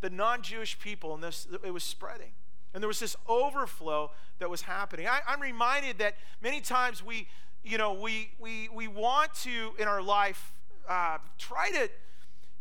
[0.00, 2.30] the non-Jewish people, and this it was spreading.
[2.72, 5.08] And there was this overflow that was happening.
[5.08, 7.26] I, I'm reminded that many times we
[7.64, 10.52] you know, we, we, we want to, in our life,
[10.88, 11.90] uh, try to,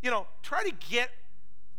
[0.01, 1.09] you know, try to get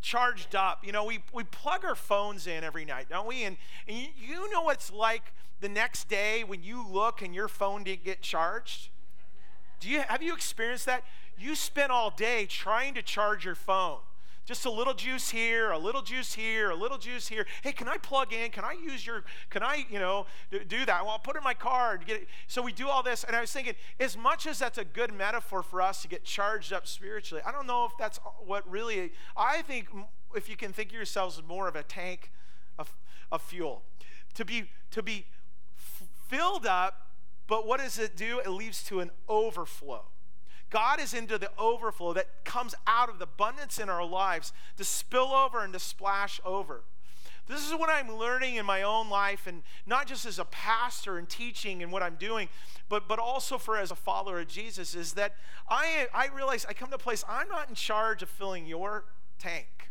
[0.01, 0.85] charged up.
[0.85, 3.45] You know, we, we plug our phones in every night, don't we?
[3.45, 7.49] And, and you, know what it's like the next day when you look and your
[7.49, 8.89] phone didn't get charged?
[9.81, 11.05] Do you, have you experienced that?
[11.39, 13.99] You spent all day trying to charge your phone
[14.49, 17.45] Just a little juice here, a little juice here, a little juice here.
[17.63, 18.51] Hey, can I plug in?
[18.51, 21.03] Can I use your, can I, you know, do that?
[21.03, 22.07] Well, I'll put in my card.
[22.07, 22.29] Get it.
[22.47, 23.25] So we do all this.
[23.25, 26.25] And I was thinking, as much as that's a good metaphor for us to get
[26.25, 29.89] charged up spiritually, I don't know if that's what really, I think
[30.35, 32.33] if you can think of yourselves more of a tank
[32.79, 32.97] of,
[33.31, 33.83] of fuel.
[34.33, 35.27] To be, to be
[36.27, 37.11] filled up,
[37.49, 38.39] but what does it do?
[38.39, 40.07] It leads to an overflow.
[40.71, 44.85] God is into the overflow that comes out of the abundance in our lives to
[44.85, 46.83] spill over and to splash over.
[47.47, 51.17] This is what I'm learning in my own life, and not just as a pastor
[51.17, 52.51] and teaching and what I'm doing,
[52.91, 55.35] but, but also for as a follower of Jesus, is that
[55.69, 59.05] I, I realize I come to a place, I'm not in charge of filling your
[59.39, 59.91] tank.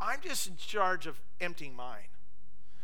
[0.00, 2.08] I'm just in charge of emptying mine.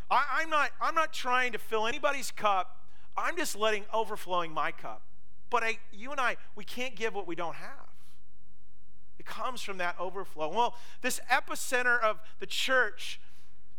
[0.09, 2.85] I, I'm, not, I'm not trying to fill anybody's cup.
[3.17, 5.03] I'm just letting overflowing my cup.
[5.51, 7.89] But I, you and I, we can't give what we don't have.
[9.19, 10.49] It comes from that overflow.
[10.49, 13.21] Well, this epicenter of the church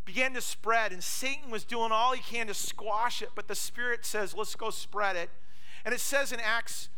[0.04, 3.54] began to spread, and Satan was doing all he can to squash it, but the
[3.54, 5.30] Spirit says, let's go spread it.
[5.84, 6.88] And it says in Acts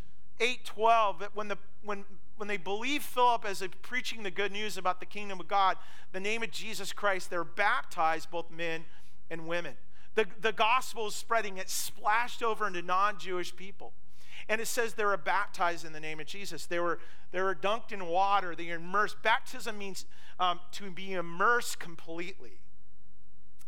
[0.40, 2.04] 8:12 that when the when
[2.37, 5.76] when they believed Philip as preaching the good news about the kingdom of God,
[6.12, 8.84] the name of Jesus Christ, they're baptized, both men
[9.30, 9.74] and women.
[10.16, 13.92] The, the gospel is spreading, it splashed over into non Jewish people.
[14.48, 16.66] And it says they were baptized in the name of Jesus.
[16.66, 16.98] They were,
[17.33, 18.54] they were dunked in water.
[18.54, 19.22] They were immersed.
[19.22, 20.04] Baptism means
[20.38, 22.59] um, to be immersed completely.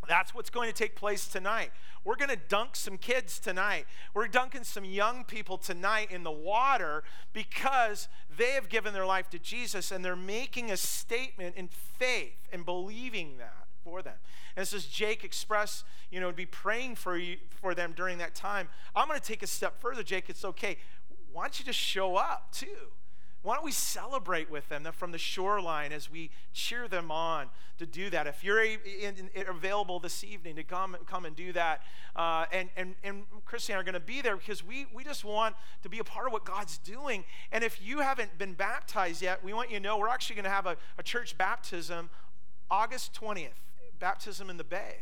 [0.09, 1.71] That's what's going to take place tonight.
[2.05, 3.87] We're going to dunk some kids tonight.
[4.15, 9.29] We're dunking some young people tonight in the water because they have given their life
[9.31, 14.15] to Jesus and they're making a statement in faith and believing that for them.
[14.57, 18.69] And says Jake express, you know, be praying for you for them during that time.
[18.97, 20.29] I'm going to take a step further, Jake.
[20.29, 20.79] It's okay.
[21.33, 22.91] Why don't you just show up too?
[23.43, 27.47] Why don't we celebrate with them from the shoreline as we cheer them on
[27.79, 28.27] to do that?
[28.27, 28.81] If you're in,
[29.33, 31.83] in, available this evening to come, come and do that,
[32.17, 35.55] uh, and, and, and Christian are going to be there because we, we just want
[35.85, 37.23] to be a part of what God's doing.
[37.53, 40.45] And if you haven't been baptized yet, we want you to know we're actually going
[40.45, 42.11] to have a, a church baptism
[42.69, 43.51] August 20th
[43.99, 44.97] baptism in the bay.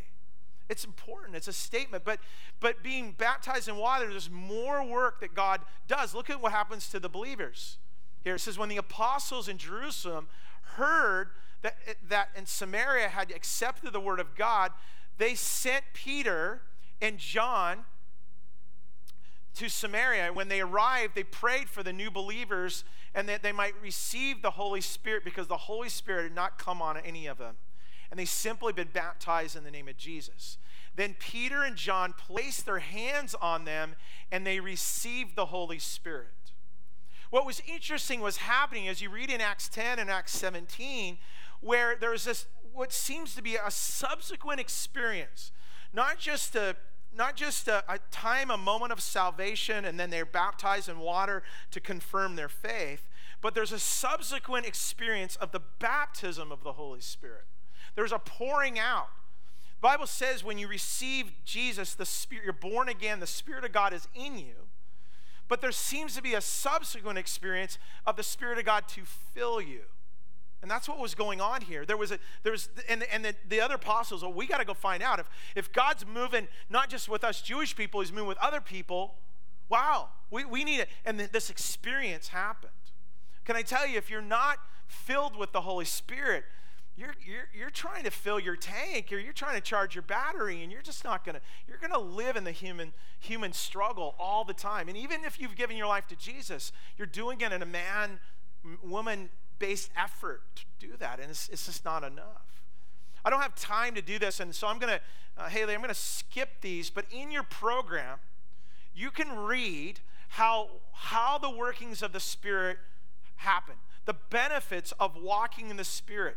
[0.68, 1.36] It's important.
[1.36, 2.04] It's a statement.
[2.04, 2.20] But,
[2.60, 6.14] but being baptized in water, there's more work that God does.
[6.14, 7.78] Look at what happens to the believers.
[8.22, 10.28] Here it says, when the apostles in Jerusalem
[10.76, 11.28] heard
[11.62, 11.76] that,
[12.08, 14.72] that in Samaria had accepted the word of God,
[15.18, 16.62] they sent Peter
[17.02, 17.84] and John
[19.56, 20.32] to Samaria.
[20.32, 24.52] When they arrived, they prayed for the new believers and that they might receive the
[24.52, 27.56] Holy Spirit because the Holy Spirit had not come on any of them
[28.14, 30.56] and they simply been baptized in the name of Jesus.
[30.94, 33.96] Then Peter and John placed their hands on them
[34.30, 36.52] and they received the Holy Spirit.
[37.30, 41.18] What was interesting was happening as you read in Acts 10 and Acts 17,
[41.60, 45.50] where there was this what seems to be a subsequent experience,
[45.92, 46.76] not just a
[47.16, 51.42] not just a, a, time, a moment of salvation, and then they're baptized in water
[51.72, 53.08] to confirm their faith,
[53.40, 57.46] but there's a subsequent experience of the baptism of the Holy Spirit.
[57.94, 59.08] There's a pouring out.
[59.80, 63.72] The Bible says when you receive Jesus, the Spirit, you're born again, the Spirit of
[63.72, 64.68] God is in you.
[65.46, 69.60] But there seems to be a subsequent experience of the Spirit of God to fill
[69.60, 69.82] you.
[70.62, 71.84] And that's what was going on here.
[71.84, 74.64] There was a there was and, and the, the other apostles, well, we got to
[74.64, 78.28] go find out if if God's moving not just with us Jewish people, he's moving
[78.28, 79.16] with other people.
[79.68, 80.88] Wow, we, we need it.
[81.04, 82.72] And this experience happened.
[83.44, 86.44] Can I tell you, if you're not filled with the Holy Spirit,
[86.96, 89.12] you're, you're, you're trying to fill your tank.
[89.12, 91.92] Or you're trying to charge your battery and you're just not going to you're going
[91.92, 94.88] to live in the human human struggle all the time.
[94.88, 98.20] And even if you've given your life to jesus you're doing it in a man
[98.82, 102.62] woman based effort to do that and it's, it's just not enough.
[103.24, 105.00] I don't have time to do this and so i'm going to
[105.42, 108.18] uh, haley i'm going to skip these but in your program
[108.94, 112.76] you can read how how the workings of the spirit
[113.36, 116.36] happen the benefits of walking in the spirit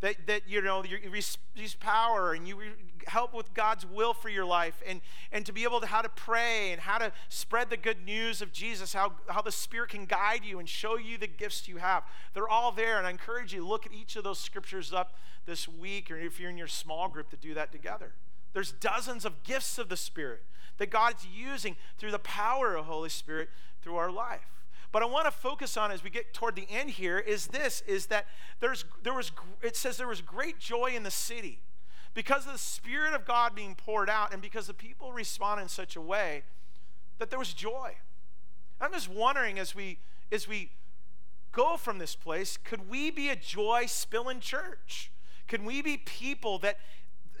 [0.00, 2.58] that, that you know you receive power and you
[3.06, 5.00] help with god's will for your life and,
[5.32, 8.42] and to be able to how to pray and how to spread the good news
[8.42, 11.78] of jesus how, how the spirit can guide you and show you the gifts you
[11.78, 12.02] have.
[12.34, 15.14] They're all there and i encourage you to look at each of those scriptures up
[15.46, 18.12] this week or if you're in your small group to do that together.
[18.52, 20.42] There's dozens of gifts of the spirit
[20.78, 23.48] that god's using through the power of holy spirit
[23.82, 24.46] through our life
[24.96, 27.82] but I want to focus on as we get toward the end here is this
[27.86, 28.24] is that
[28.60, 29.30] there's there was
[29.60, 31.60] it says there was great joy in the city
[32.14, 35.68] because of the spirit of God being poured out and because the people respond in
[35.68, 36.44] such a way
[37.18, 37.96] that there was joy.
[38.80, 39.98] I'm just wondering as we
[40.32, 40.70] as we
[41.52, 45.12] go from this place, could we be a joy spilling church?
[45.46, 46.78] Can we be people that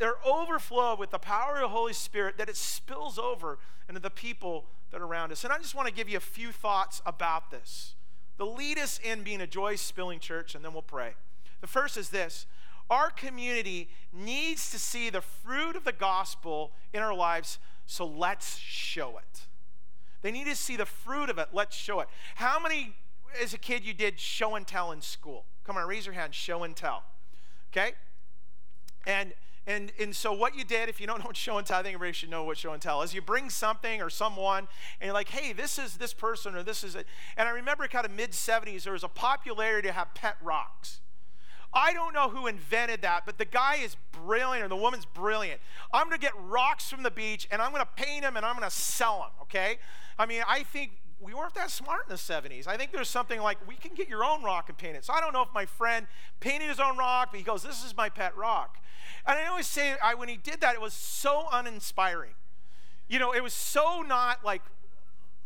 [0.02, 4.10] are overflow with the power of the Holy Spirit, that it spills over into the
[4.10, 5.44] people that are around us?
[5.44, 7.94] And I just want to give you a few thoughts about this.
[8.36, 11.14] The lead us in being a joy spilling church, and then we'll pray.
[11.60, 12.46] The first is this
[12.88, 18.56] our community needs to see the fruit of the gospel in our lives, so let's
[18.58, 19.46] show it.
[20.22, 22.08] They need to see the fruit of it, let's show it.
[22.36, 22.94] How many,
[23.42, 25.44] as a kid, you did show and tell in school?
[25.64, 27.02] Come on, raise your hand, show and tell.
[27.72, 27.92] Okay?
[29.06, 29.32] And
[29.66, 31.82] and, and so what you did, if you don't know what show and tell, I
[31.82, 33.12] think everybody should know what show and tell is.
[33.12, 34.68] You bring something or someone,
[35.00, 37.06] and you're like, hey, this is this person or this is it.
[37.36, 41.00] And I remember kind of mid 70s, there was a popularity to have pet rocks.
[41.74, 45.60] I don't know who invented that, but the guy is brilliant or the woman's brilliant.
[45.92, 48.46] I'm going to get rocks from the beach and I'm going to paint them and
[48.46, 49.78] I'm going to sell them, okay?
[50.18, 52.66] I mean, I think we weren't that smart in the 70s.
[52.66, 55.04] I think there's something like we can get your own rock and paint it.
[55.04, 56.06] So I don't know if my friend
[56.40, 58.78] painted his own rock, but he goes, This is my pet rock.
[59.26, 62.34] And I always say, I, when he did that, it was so uninspiring.
[63.08, 64.62] You know, it was so not like,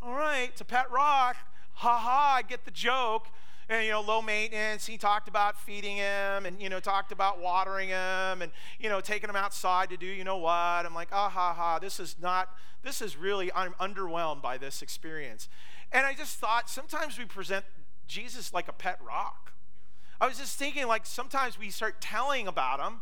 [0.02, 1.36] All right, it's a pet rock.
[1.74, 3.28] Ha ha, I get the joke
[3.70, 7.40] and you know low maintenance he talked about feeding him and you know talked about
[7.40, 8.50] watering him and
[8.80, 10.52] you know taking him outside to do you know what?
[10.52, 12.48] I'm like ah ha ha this is not
[12.82, 15.48] this is really i'm underwhelmed by this experience.
[15.92, 17.64] And i just thought sometimes we present
[18.06, 19.52] jesus like a pet rock.
[20.20, 23.00] I was just thinking like sometimes we start telling about him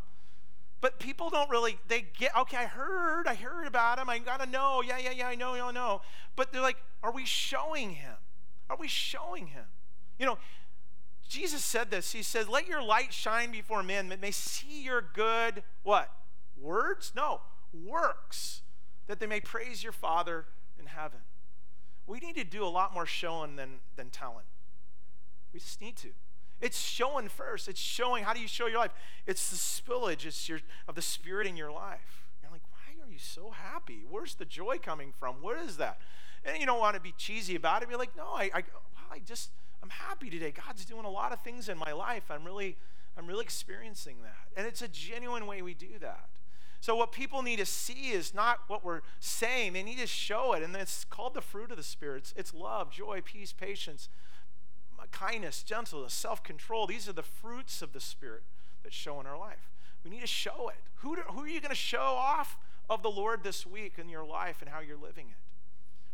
[0.81, 4.49] but people don't really they get okay i heard i heard about him i gotta
[4.49, 6.03] know yeah yeah yeah i know i know.
[6.37, 8.17] But they're like are we showing him?
[8.69, 9.65] Are we showing him?
[10.19, 10.39] You know,
[11.29, 12.13] Jesus said this.
[12.13, 16.11] He said, Let your light shine before men, that they may see your good, what?
[16.61, 17.13] Words?
[17.15, 17.41] No,
[17.73, 18.63] works,
[19.07, 20.47] that they may praise your Father
[20.79, 21.21] in heaven.
[22.07, 24.47] We need to do a lot more showing than, than telling.
[25.53, 26.09] We just need to.
[26.61, 27.69] It's showing first.
[27.69, 28.25] It's showing.
[28.25, 28.93] How do you show your life?
[29.27, 32.27] It's the spillage it's your, of the Spirit in your life.
[32.43, 34.05] You're like, why are you so happy?
[34.09, 35.37] Where's the joy coming from?
[35.41, 35.99] What is that?
[36.45, 37.89] And you don't want to be cheesy about it.
[37.89, 39.51] Be like, no, I, I, well, I just,
[39.83, 40.53] I'm happy today.
[40.53, 42.25] God's doing a lot of things in my life.
[42.31, 42.77] I'm really,
[43.17, 44.59] I'm really experiencing that.
[44.59, 46.29] And it's a genuine way we do that.
[46.81, 49.73] So what people need to see is not what we're saying.
[49.73, 50.63] They need to show it.
[50.63, 52.19] And it's called the fruit of the Spirit.
[52.19, 54.09] It's, it's love, joy, peace, patience,
[55.11, 56.87] kindness, gentleness, self-control.
[56.87, 58.43] These are the fruits of the Spirit
[58.83, 59.71] that show in our life.
[60.05, 60.83] We need to show it.
[60.97, 62.57] Who, do, who are you going to show off
[62.89, 65.37] of the Lord this week in your life and how you're living it?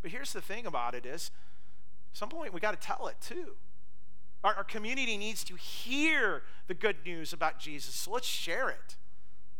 [0.02, 1.30] But here's the thing about it is
[2.14, 3.52] some point we got to tell it too.
[4.42, 7.94] Our, our community needs to hear the good news about Jesus.
[7.94, 8.96] So let's share it.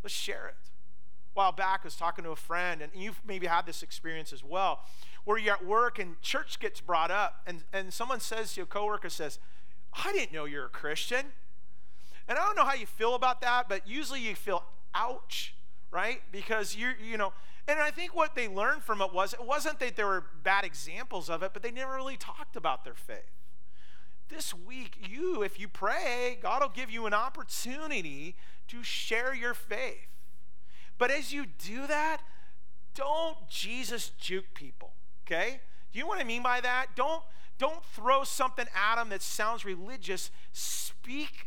[0.02, 0.70] Let's share it.
[1.34, 4.32] A while back, I was talking to a friend, and you've maybe had this experience
[4.32, 4.80] as well,
[5.24, 8.66] where you're at work and church gets brought up, and, and someone says to your
[8.66, 9.38] coworker says,
[9.92, 11.26] I didn't know you're a Christian.
[12.28, 15.54] And I don't know how you feel about that, but usually you feel ouch,
[15.90, 16.22] right?
[16.32, 17.32] Because you you know,
[17.66, 20.64] and I think what they learned from it was it wasn't that there were bad
[20.64, 23.30] examples of it, but they never really talked about their faith.
[24.28, 28.36] This week, you, if you pray, God will give you an opportunity
[28.68, 30.08] to share your faith.
[30.98, 32.22] But as you do that,
[32.94, 34.92] don't Jesus juke people,
[35.26, 35.60] okay?
[35.92, 36.88] Do you know what I mean by that?
[36.94, 37.22] Don't
[37.56, 40.30] don't throw something at them that sounds religious.
[40.52, 41.46] Speak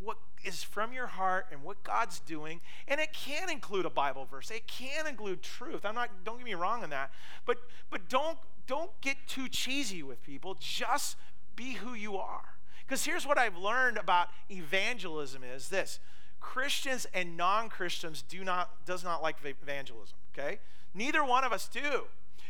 [0.00, 4.24] what is from your heart and what God's doing, and it can include a Bible
[4.24, 4.50] verse.
[4.50, 5.84] It can include truth.
[5.84, 7.10] I'm not don't get me wrong on that.
[7.44, 7.58] But
[7.90, 10.56] but don't don't get too cheesy with people.
[10.58, 11.16] Just
[11.56, 12.56] be who you are.
[12.86, 15.98] Because here's what I've learned about evangelism is this.
[16.38, 20.60] Christians and non-Christians do not does not like evangelism, okay?
[20.94, 22.04] Neither one of us do.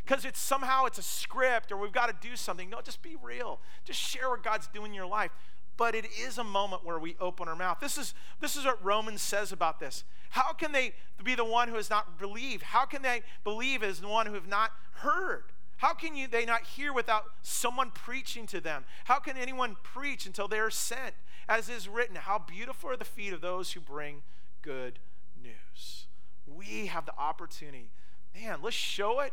[0.05, 2.71] Because it's somehow it's a script or we've got to do something.
[2.71, 3.59] No, just be real.
[3.85, 5.33] Just share what God's doing in your life.
[5.77, 7.79] But it is a moment where we open our mouth.
[7.81, 10.05] This is this is what Romans says about this.
[10.31, 12.63] How can they be the one who has not believed?
[12.63, 15.45] How can they believe as the one who have not heard?
[15.79, 18.85] How can you, they not hear without someone preaching to them?
[19.05, 21.15] How can anyone preach until they are sent?
[21.49, 24.23] As is written, how beautiful are the feet of those who bring
[24.63, 24.99] good
[25.41, 26.07] news.
[26.47, 27.91] We have the opportunity.
[28.35, 29.33] Man, let's show it.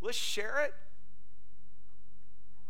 [0.00, 0.74] Let's share it.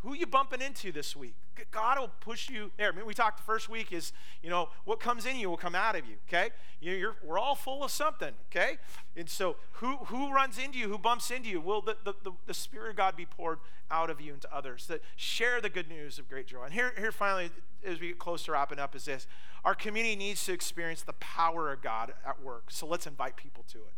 [0.01, 1.35] Who you bumping into this week?
[1.71, 2.91] God will push you there.
[2.91, 5.57] I mean, we talked the first week is, you know, what comes in you will
[5.57, 6.51] come out of you, okay?
[6.79, 8.77] You're, we're all full of something, okay?
[9.17, 11.59] And so who, who runs into you, who bumps into you?
[11.59, 13.59] Will the, the, the, the Spirit of God be poured
[13.91, 16.63] out of you into others that share the good news of great joy?
[16.63, 17.51] And here, here finally,
[17.85, 19.27] as we get close to wrapping up, is this.
[19.65, 22.71] Our community needs to experience the power of God at work.
[22.71, 23.93] So let's invite people to it.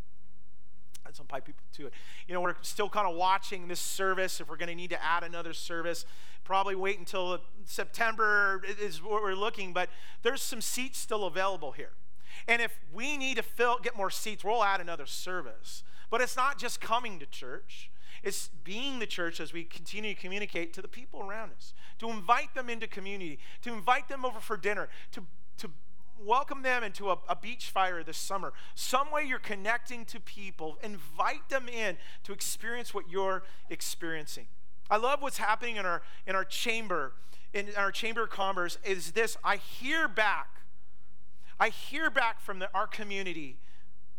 [1.27, 1.93] Pipe people to it.
[2.27, 4.39] You know, we're still kind of watching this service.
[4.39, 6.05] If we're going to need to add another service,
[6.43, 9.73] probably wait until September is what we're looking.
[9.73, 9.89] But
[10.23, 11.91] there's some seats still available here.
[12.47, 15.83] And if we need to fill, get more seats, we'll add another service.
[16.09, 17.91] But it's not just coming to church.
[18.23, 22.09] It's being the church as we continue to communicate to the people around us, to
[22.09, 25.23] invite them into community, to invite them over for dinner, to,
[25.57, 25.71] to
[26.25, 28.53] welcome them into a, a, beach fire this summer.
[28.75, 30.77] Some way you're connecting to people.
[30.83, 34.47] Invite them in to experience what you're experiencing.
[34.89, 37.13] I love what's happening in our in our chamber,
[37.53, 39.37] in our chamber of commerce, is this.
[39.43, 40.61] I hear back.
[41.59, 43.57] I hear back from the, our community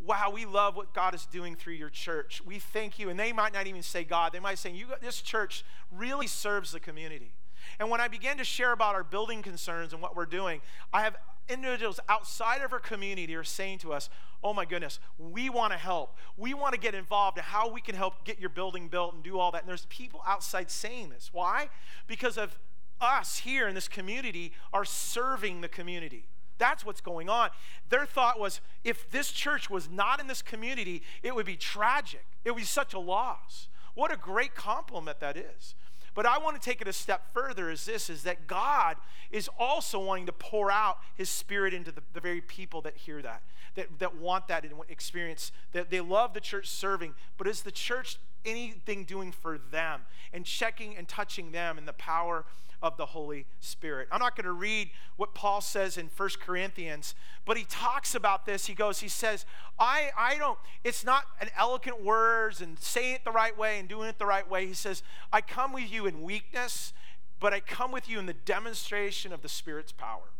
[0.04, 2.42] wow, we love what God is doing through your church.
[2.44, 3.08] We thank you.
[3.08, 6.72] And they might not even say God, they might say, you, this church really serves
[6.72, 7.32] the community.
[7.78, 10.60] And when I began to share about our building concerns and what we're doing,
[10.92, 11.16] I have
[11.48, 14.08] individuals outside of our community are saying to us,
[14.42, 16.16] oh my goodness, we want to help.
[16.36, 19.22] We want to get involved in how we can help get your building built and
[19.22, 19.62] do all that.
[19.62, 21.30] And there's people outside saying this.
[21.32, 21.68] Why?
[22.06, 22.58] Because of
[23.00, 26.26] us here in this community are serving the community.
[26.58, 27.50] That's what's going on.
[27.88, 32.24] Their thought was if this church was not in this community, it would be tragic.
[32.44, 33.68] It would be such a loss.
[33.94, 35.74] What a great compliment that is.
[36.14, 38.96] But I want to take it a step further is this is that God
[39.30, 43.22] is also wanting to pour out his spirit into the, the very people that hear
[43.22, 43.42] that,
[43.76, 48.18] that, that want that experience, that they love the church serving, but is the church
[48.44, 50.02] anything doing for them
[50.32, 52.44] and checking and touching them in the power
[52.82, 54.08] of the Holy Spirit.
[54.10, 57.14] I'm not going to read what Paul says in First Corinthians,
[57.44, 58.66] but he talks about this.
[58.66, 59.46] He goes, he says,
[59.78, 63.88] I, I don't, it's not an eloquent words and saying it the right way and
[63.88, 64.66] doing it the right way.
[64.66, 65.02] He says,
[65.32, 66.92] I come with you in weakness,
[67.38, 70.30] but I come with you in the demonstration of the Spirit's power.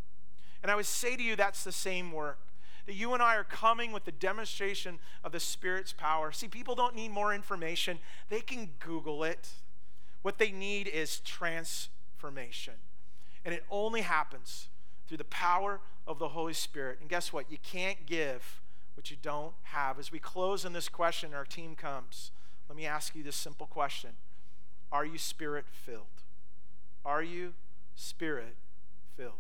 [0.63, 2.39] And I would say to you, that's the same work
[2.87, 6.33] that you and I are coming with the demonstration of the Spirit's power.
[6.33, 9.51] See, people don't need more information, they can Google it.
[10.23, 11.89] What they need is trans
[12.23, 12.75] transformation.
[13.45, 14.69] And it only happens
[15.07, 16.99] through the power of the Holy Spirit.
[17.01, 17.51] And guess what?
[17.51, 18.61] You can't give
[18.95, 19.99] what you don't have.
[19.99, 22.31] As we close on this question, our team comes.
[22.69, 24.11] Let me ask you this simple question
[24.93, 26.23] Are you spirit filled?
[27.05, 27.55] Are you
[27.97, 28.55] spirit
[29.17, 29.33] filled?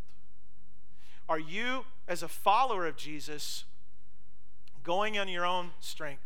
[1.29, 3.65] Are you, as a follower of Jesus,
[4.83, 6.25] going on your own strength,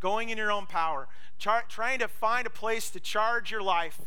[0.00, 1.06] going in your own power,
[1.38, 4.00] char- trying to find a place to charge your life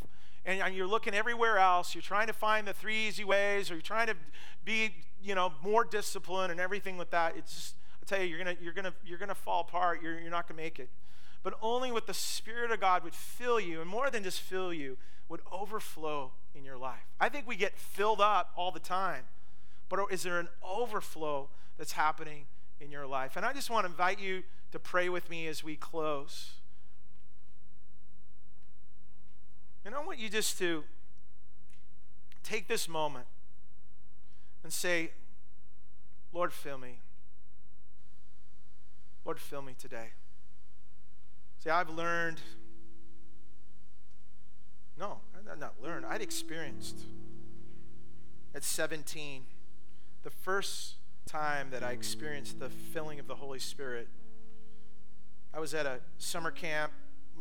[0.45, 1.93] and you're looking everywhere else.
[1.93, 4.15] You're trying to find the three easy ways, or you're trying to
[4.65, 7.35] be, you know, more disciplined and everything with that.
[7.37, 10.01] It's just, I tell you, you're gonna, you're gonna, you're gonna fall apart.
[10.01, 10.89] You're, you're not gonna make it.
[11.43, 14.73] But only with the Spirit of God would fill you, and more than just fill
[14.73, 14.97] you,
[15.29, 17.05] would overflow in your life.
[17.19, 19.23] I think we get filled up all the time,
[19.87, 22.45] but is there an overflow that's happening
[22.81, 23.37] in your life?
[23.37, 26.51] And I just want to invite you to pray with me as we close.
[29.89, 30.83] And I want you just to
[32.43, 33.25] take this moment
[34.63, 35.09] and say,
[36.31, 36.99] Lord, fill me.
[39.25, 40.09] Lord, fill me today.
[41.63, 42.39] See, I've learned.
[44.95, 45.21] No,
[45.51, 46.05] I've not learned.
[46.05, 46.99] I'd experienced
[48.53, 49.41] at 17
[50.21, 54.07] the first time that I experienced the filling of the Holy Spirit.
[55.51, 56.91] I was at a summer camp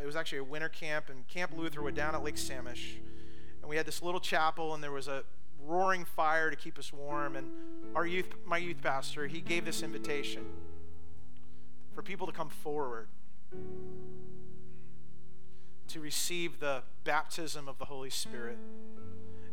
[0.01, 2.97] it was actually a winter camp, and Camp Luther was down at Lake Samish.
[3.61, 5.25] And we had this little chapel, and there was a
[5.65, 7.37] roaring fire to keep us warm.
[7.37, 7.51] And
[7.95, 10.45] our youth, my youth pastor, he gave this invitation
[11.95, 13.09] for people to come forward
[15.89, 18.59] to receive the baptism of the Holy Spirit.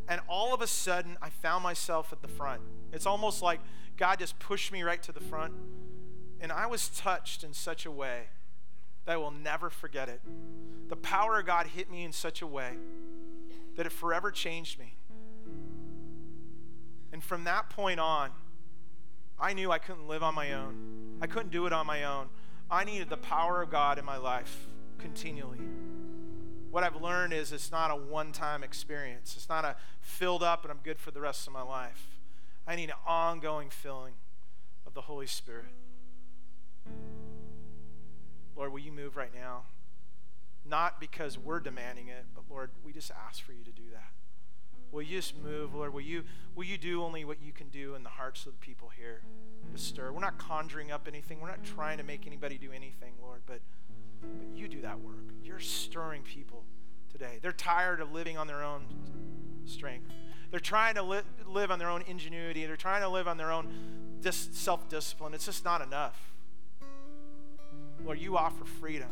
[0.07, 2.61] And all of a sudden, I found myself at the front.
[2.93, 3.59] It's almost like
[3.97, 5.53] God just pushed me right to the front.
[6.39, 8.27] And I was touched in such a way
[9.05, 10.21] that I will never forget it.
[10.89, 12.73] The power of God hit me in such a way
[13.75, 14.95] that it forever changed me.
[17.11, 18.31] And from that point on,
[19.39, 21.17] I knew I couldn't live on my own.
[21.21, 22.27] I couldn't do it on my own.
[22.69, 25.59] I needed the power of God in my life continually.
[26.71, 30.63] What I've learned is it's not a one time experience, it's not a filled up
[30.63, 32.19] and I'm good for the rest of my life.
[32.67, 34.15] I need an ongoing filling
[34.85, 35.71] of the Holy Spirit.
[38.55, 39.63] Lord, will you move right now?
[40.65, 44.11] Not because we're demanding it, but Lord, we just ask for you to do that.
[44.91, 45.93] Will you just move, Lord?
[45.93, 46.23] Will you,
[46.55, 49.21] will you do only what you can do in the hearts of the people here
[49.73, 50.11] to stir?
[50.11, 51.41] We're not conjuring up anything.
[51.41, 53.59] We're not trying to make anybody do anything, Lord, but,
[54.21, 55.33] but you do that work.
[55.43, 56.63] You're stirring people
[57.11, 57.39] today.
[57.41, 58.85] They're tired of living on their own
[59.65, 60.07] strength.
[60.49, 62.65] They're trying to li- live on their own ingenuity.
[62.65, 63.67] They're trying to live on their own
[64.21, 65.33] dis- self discipline.
[65.33, 66.34] It's just not enough.
[68.05, 69.09] Lord, you offer freedom.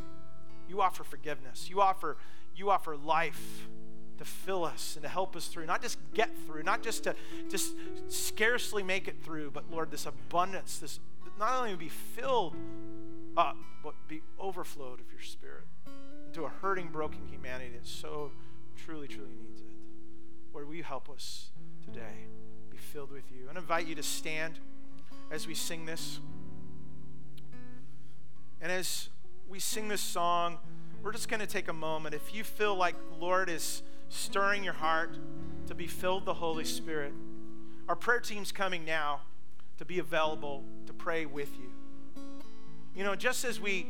[0.69, 1.69] You offer forgiveness.
[1.69, 2.17] You offer,
[2.55, 3.67] you offer life
[4.17, 7.15] to fill us and to help us through, not just get through, not just to
[7.49, 7.73] just
[8.07, 10.99] scarcely make it through, but Lord, this abundance, this
[11.39, 12.55] not only be filled
[13.35, 15.65] up, but be overflowed of your spirit
[16.27, 18.31] into a hurting, broken humanity that so
[18.85, 19.67] truly, truly needs it.
[20.53, 21.49] Lord, will you help us
[21.83, 22.27] today
[22.69, 23.49] be filled with you?
[23.49, 24.59] And invite you to stand
[25.31, 26.19] as we sing this.
[28.63, 29.09] And as
[29.49, 30.57] we sing this song,
[31.03, 32.15] we're just going to take a moment.
[32.15, 35.17] If you feel like the Lord is stirring your heart
[35.67, 37.11] to be filled the Holy Spirit,
[37.89, 39.19] our prayer team's coming now
[39.79, 42.23] to be available to pray with you.
[42.95, 43.85] You know, just as we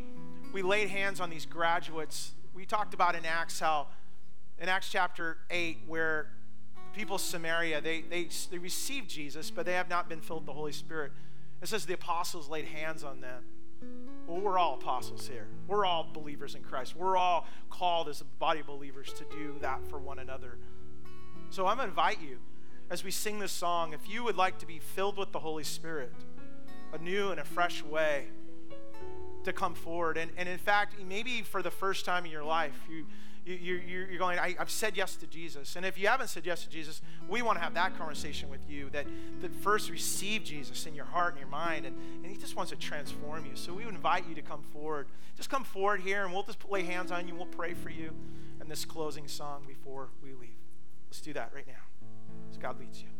[0.53, 3.87] we laid hands on these graduates, we talked about in Acts how
[4.57, 6.29] in Acts chapter 8 where
[6.73, 10.41] the people of Samaria they they, they received Jesus, but they have not been filled
[10.41, 11.11] with the Holy Spirit.
[11.61, 13.43] It says the apostles laid hands on them.
[14.27, 15.47] Well, we're all apostles here.
[15.67, 16.95] We're all believers in Christ.
[16.95, 20.57] We're all called as a body of believers to do that for one another.
[21.49, 22.39] So I'm going to invite you
[22.89, 25.63] as we sing this song, if you would like to be filled with the Holy
[25.63, 26.13] Spirit,
[26.93, 28.27] a new and a fresh way
[29.43, 30.17] to come forward.
[30.17, 33.05] And, and in fact, maybe for the first time in your life, you,
[33.45, 35.75] you, you're, you're going, I, have said yes to Jesus.
[35.75, 38.61] And if you haven't said yes to Jesus, we want to have that conversation with
[38.69, 39.05] you that,
[39.41, 41.85] that first receive Jesus in your heart and your mind.
[41.85, 43.55] And, and he just wants to transform you.
[43.55, 45.07] So we invite you to come forward.
[45.35, 47.35] Just come forward here and we'll just lay hands on you.
[47.35, 48.13] We'll pray for you
[48.61, 50.49] in this closing song before we leave.
[51.09, 51.73] Let's do that right now
[52.49, 53.13] as God leads you.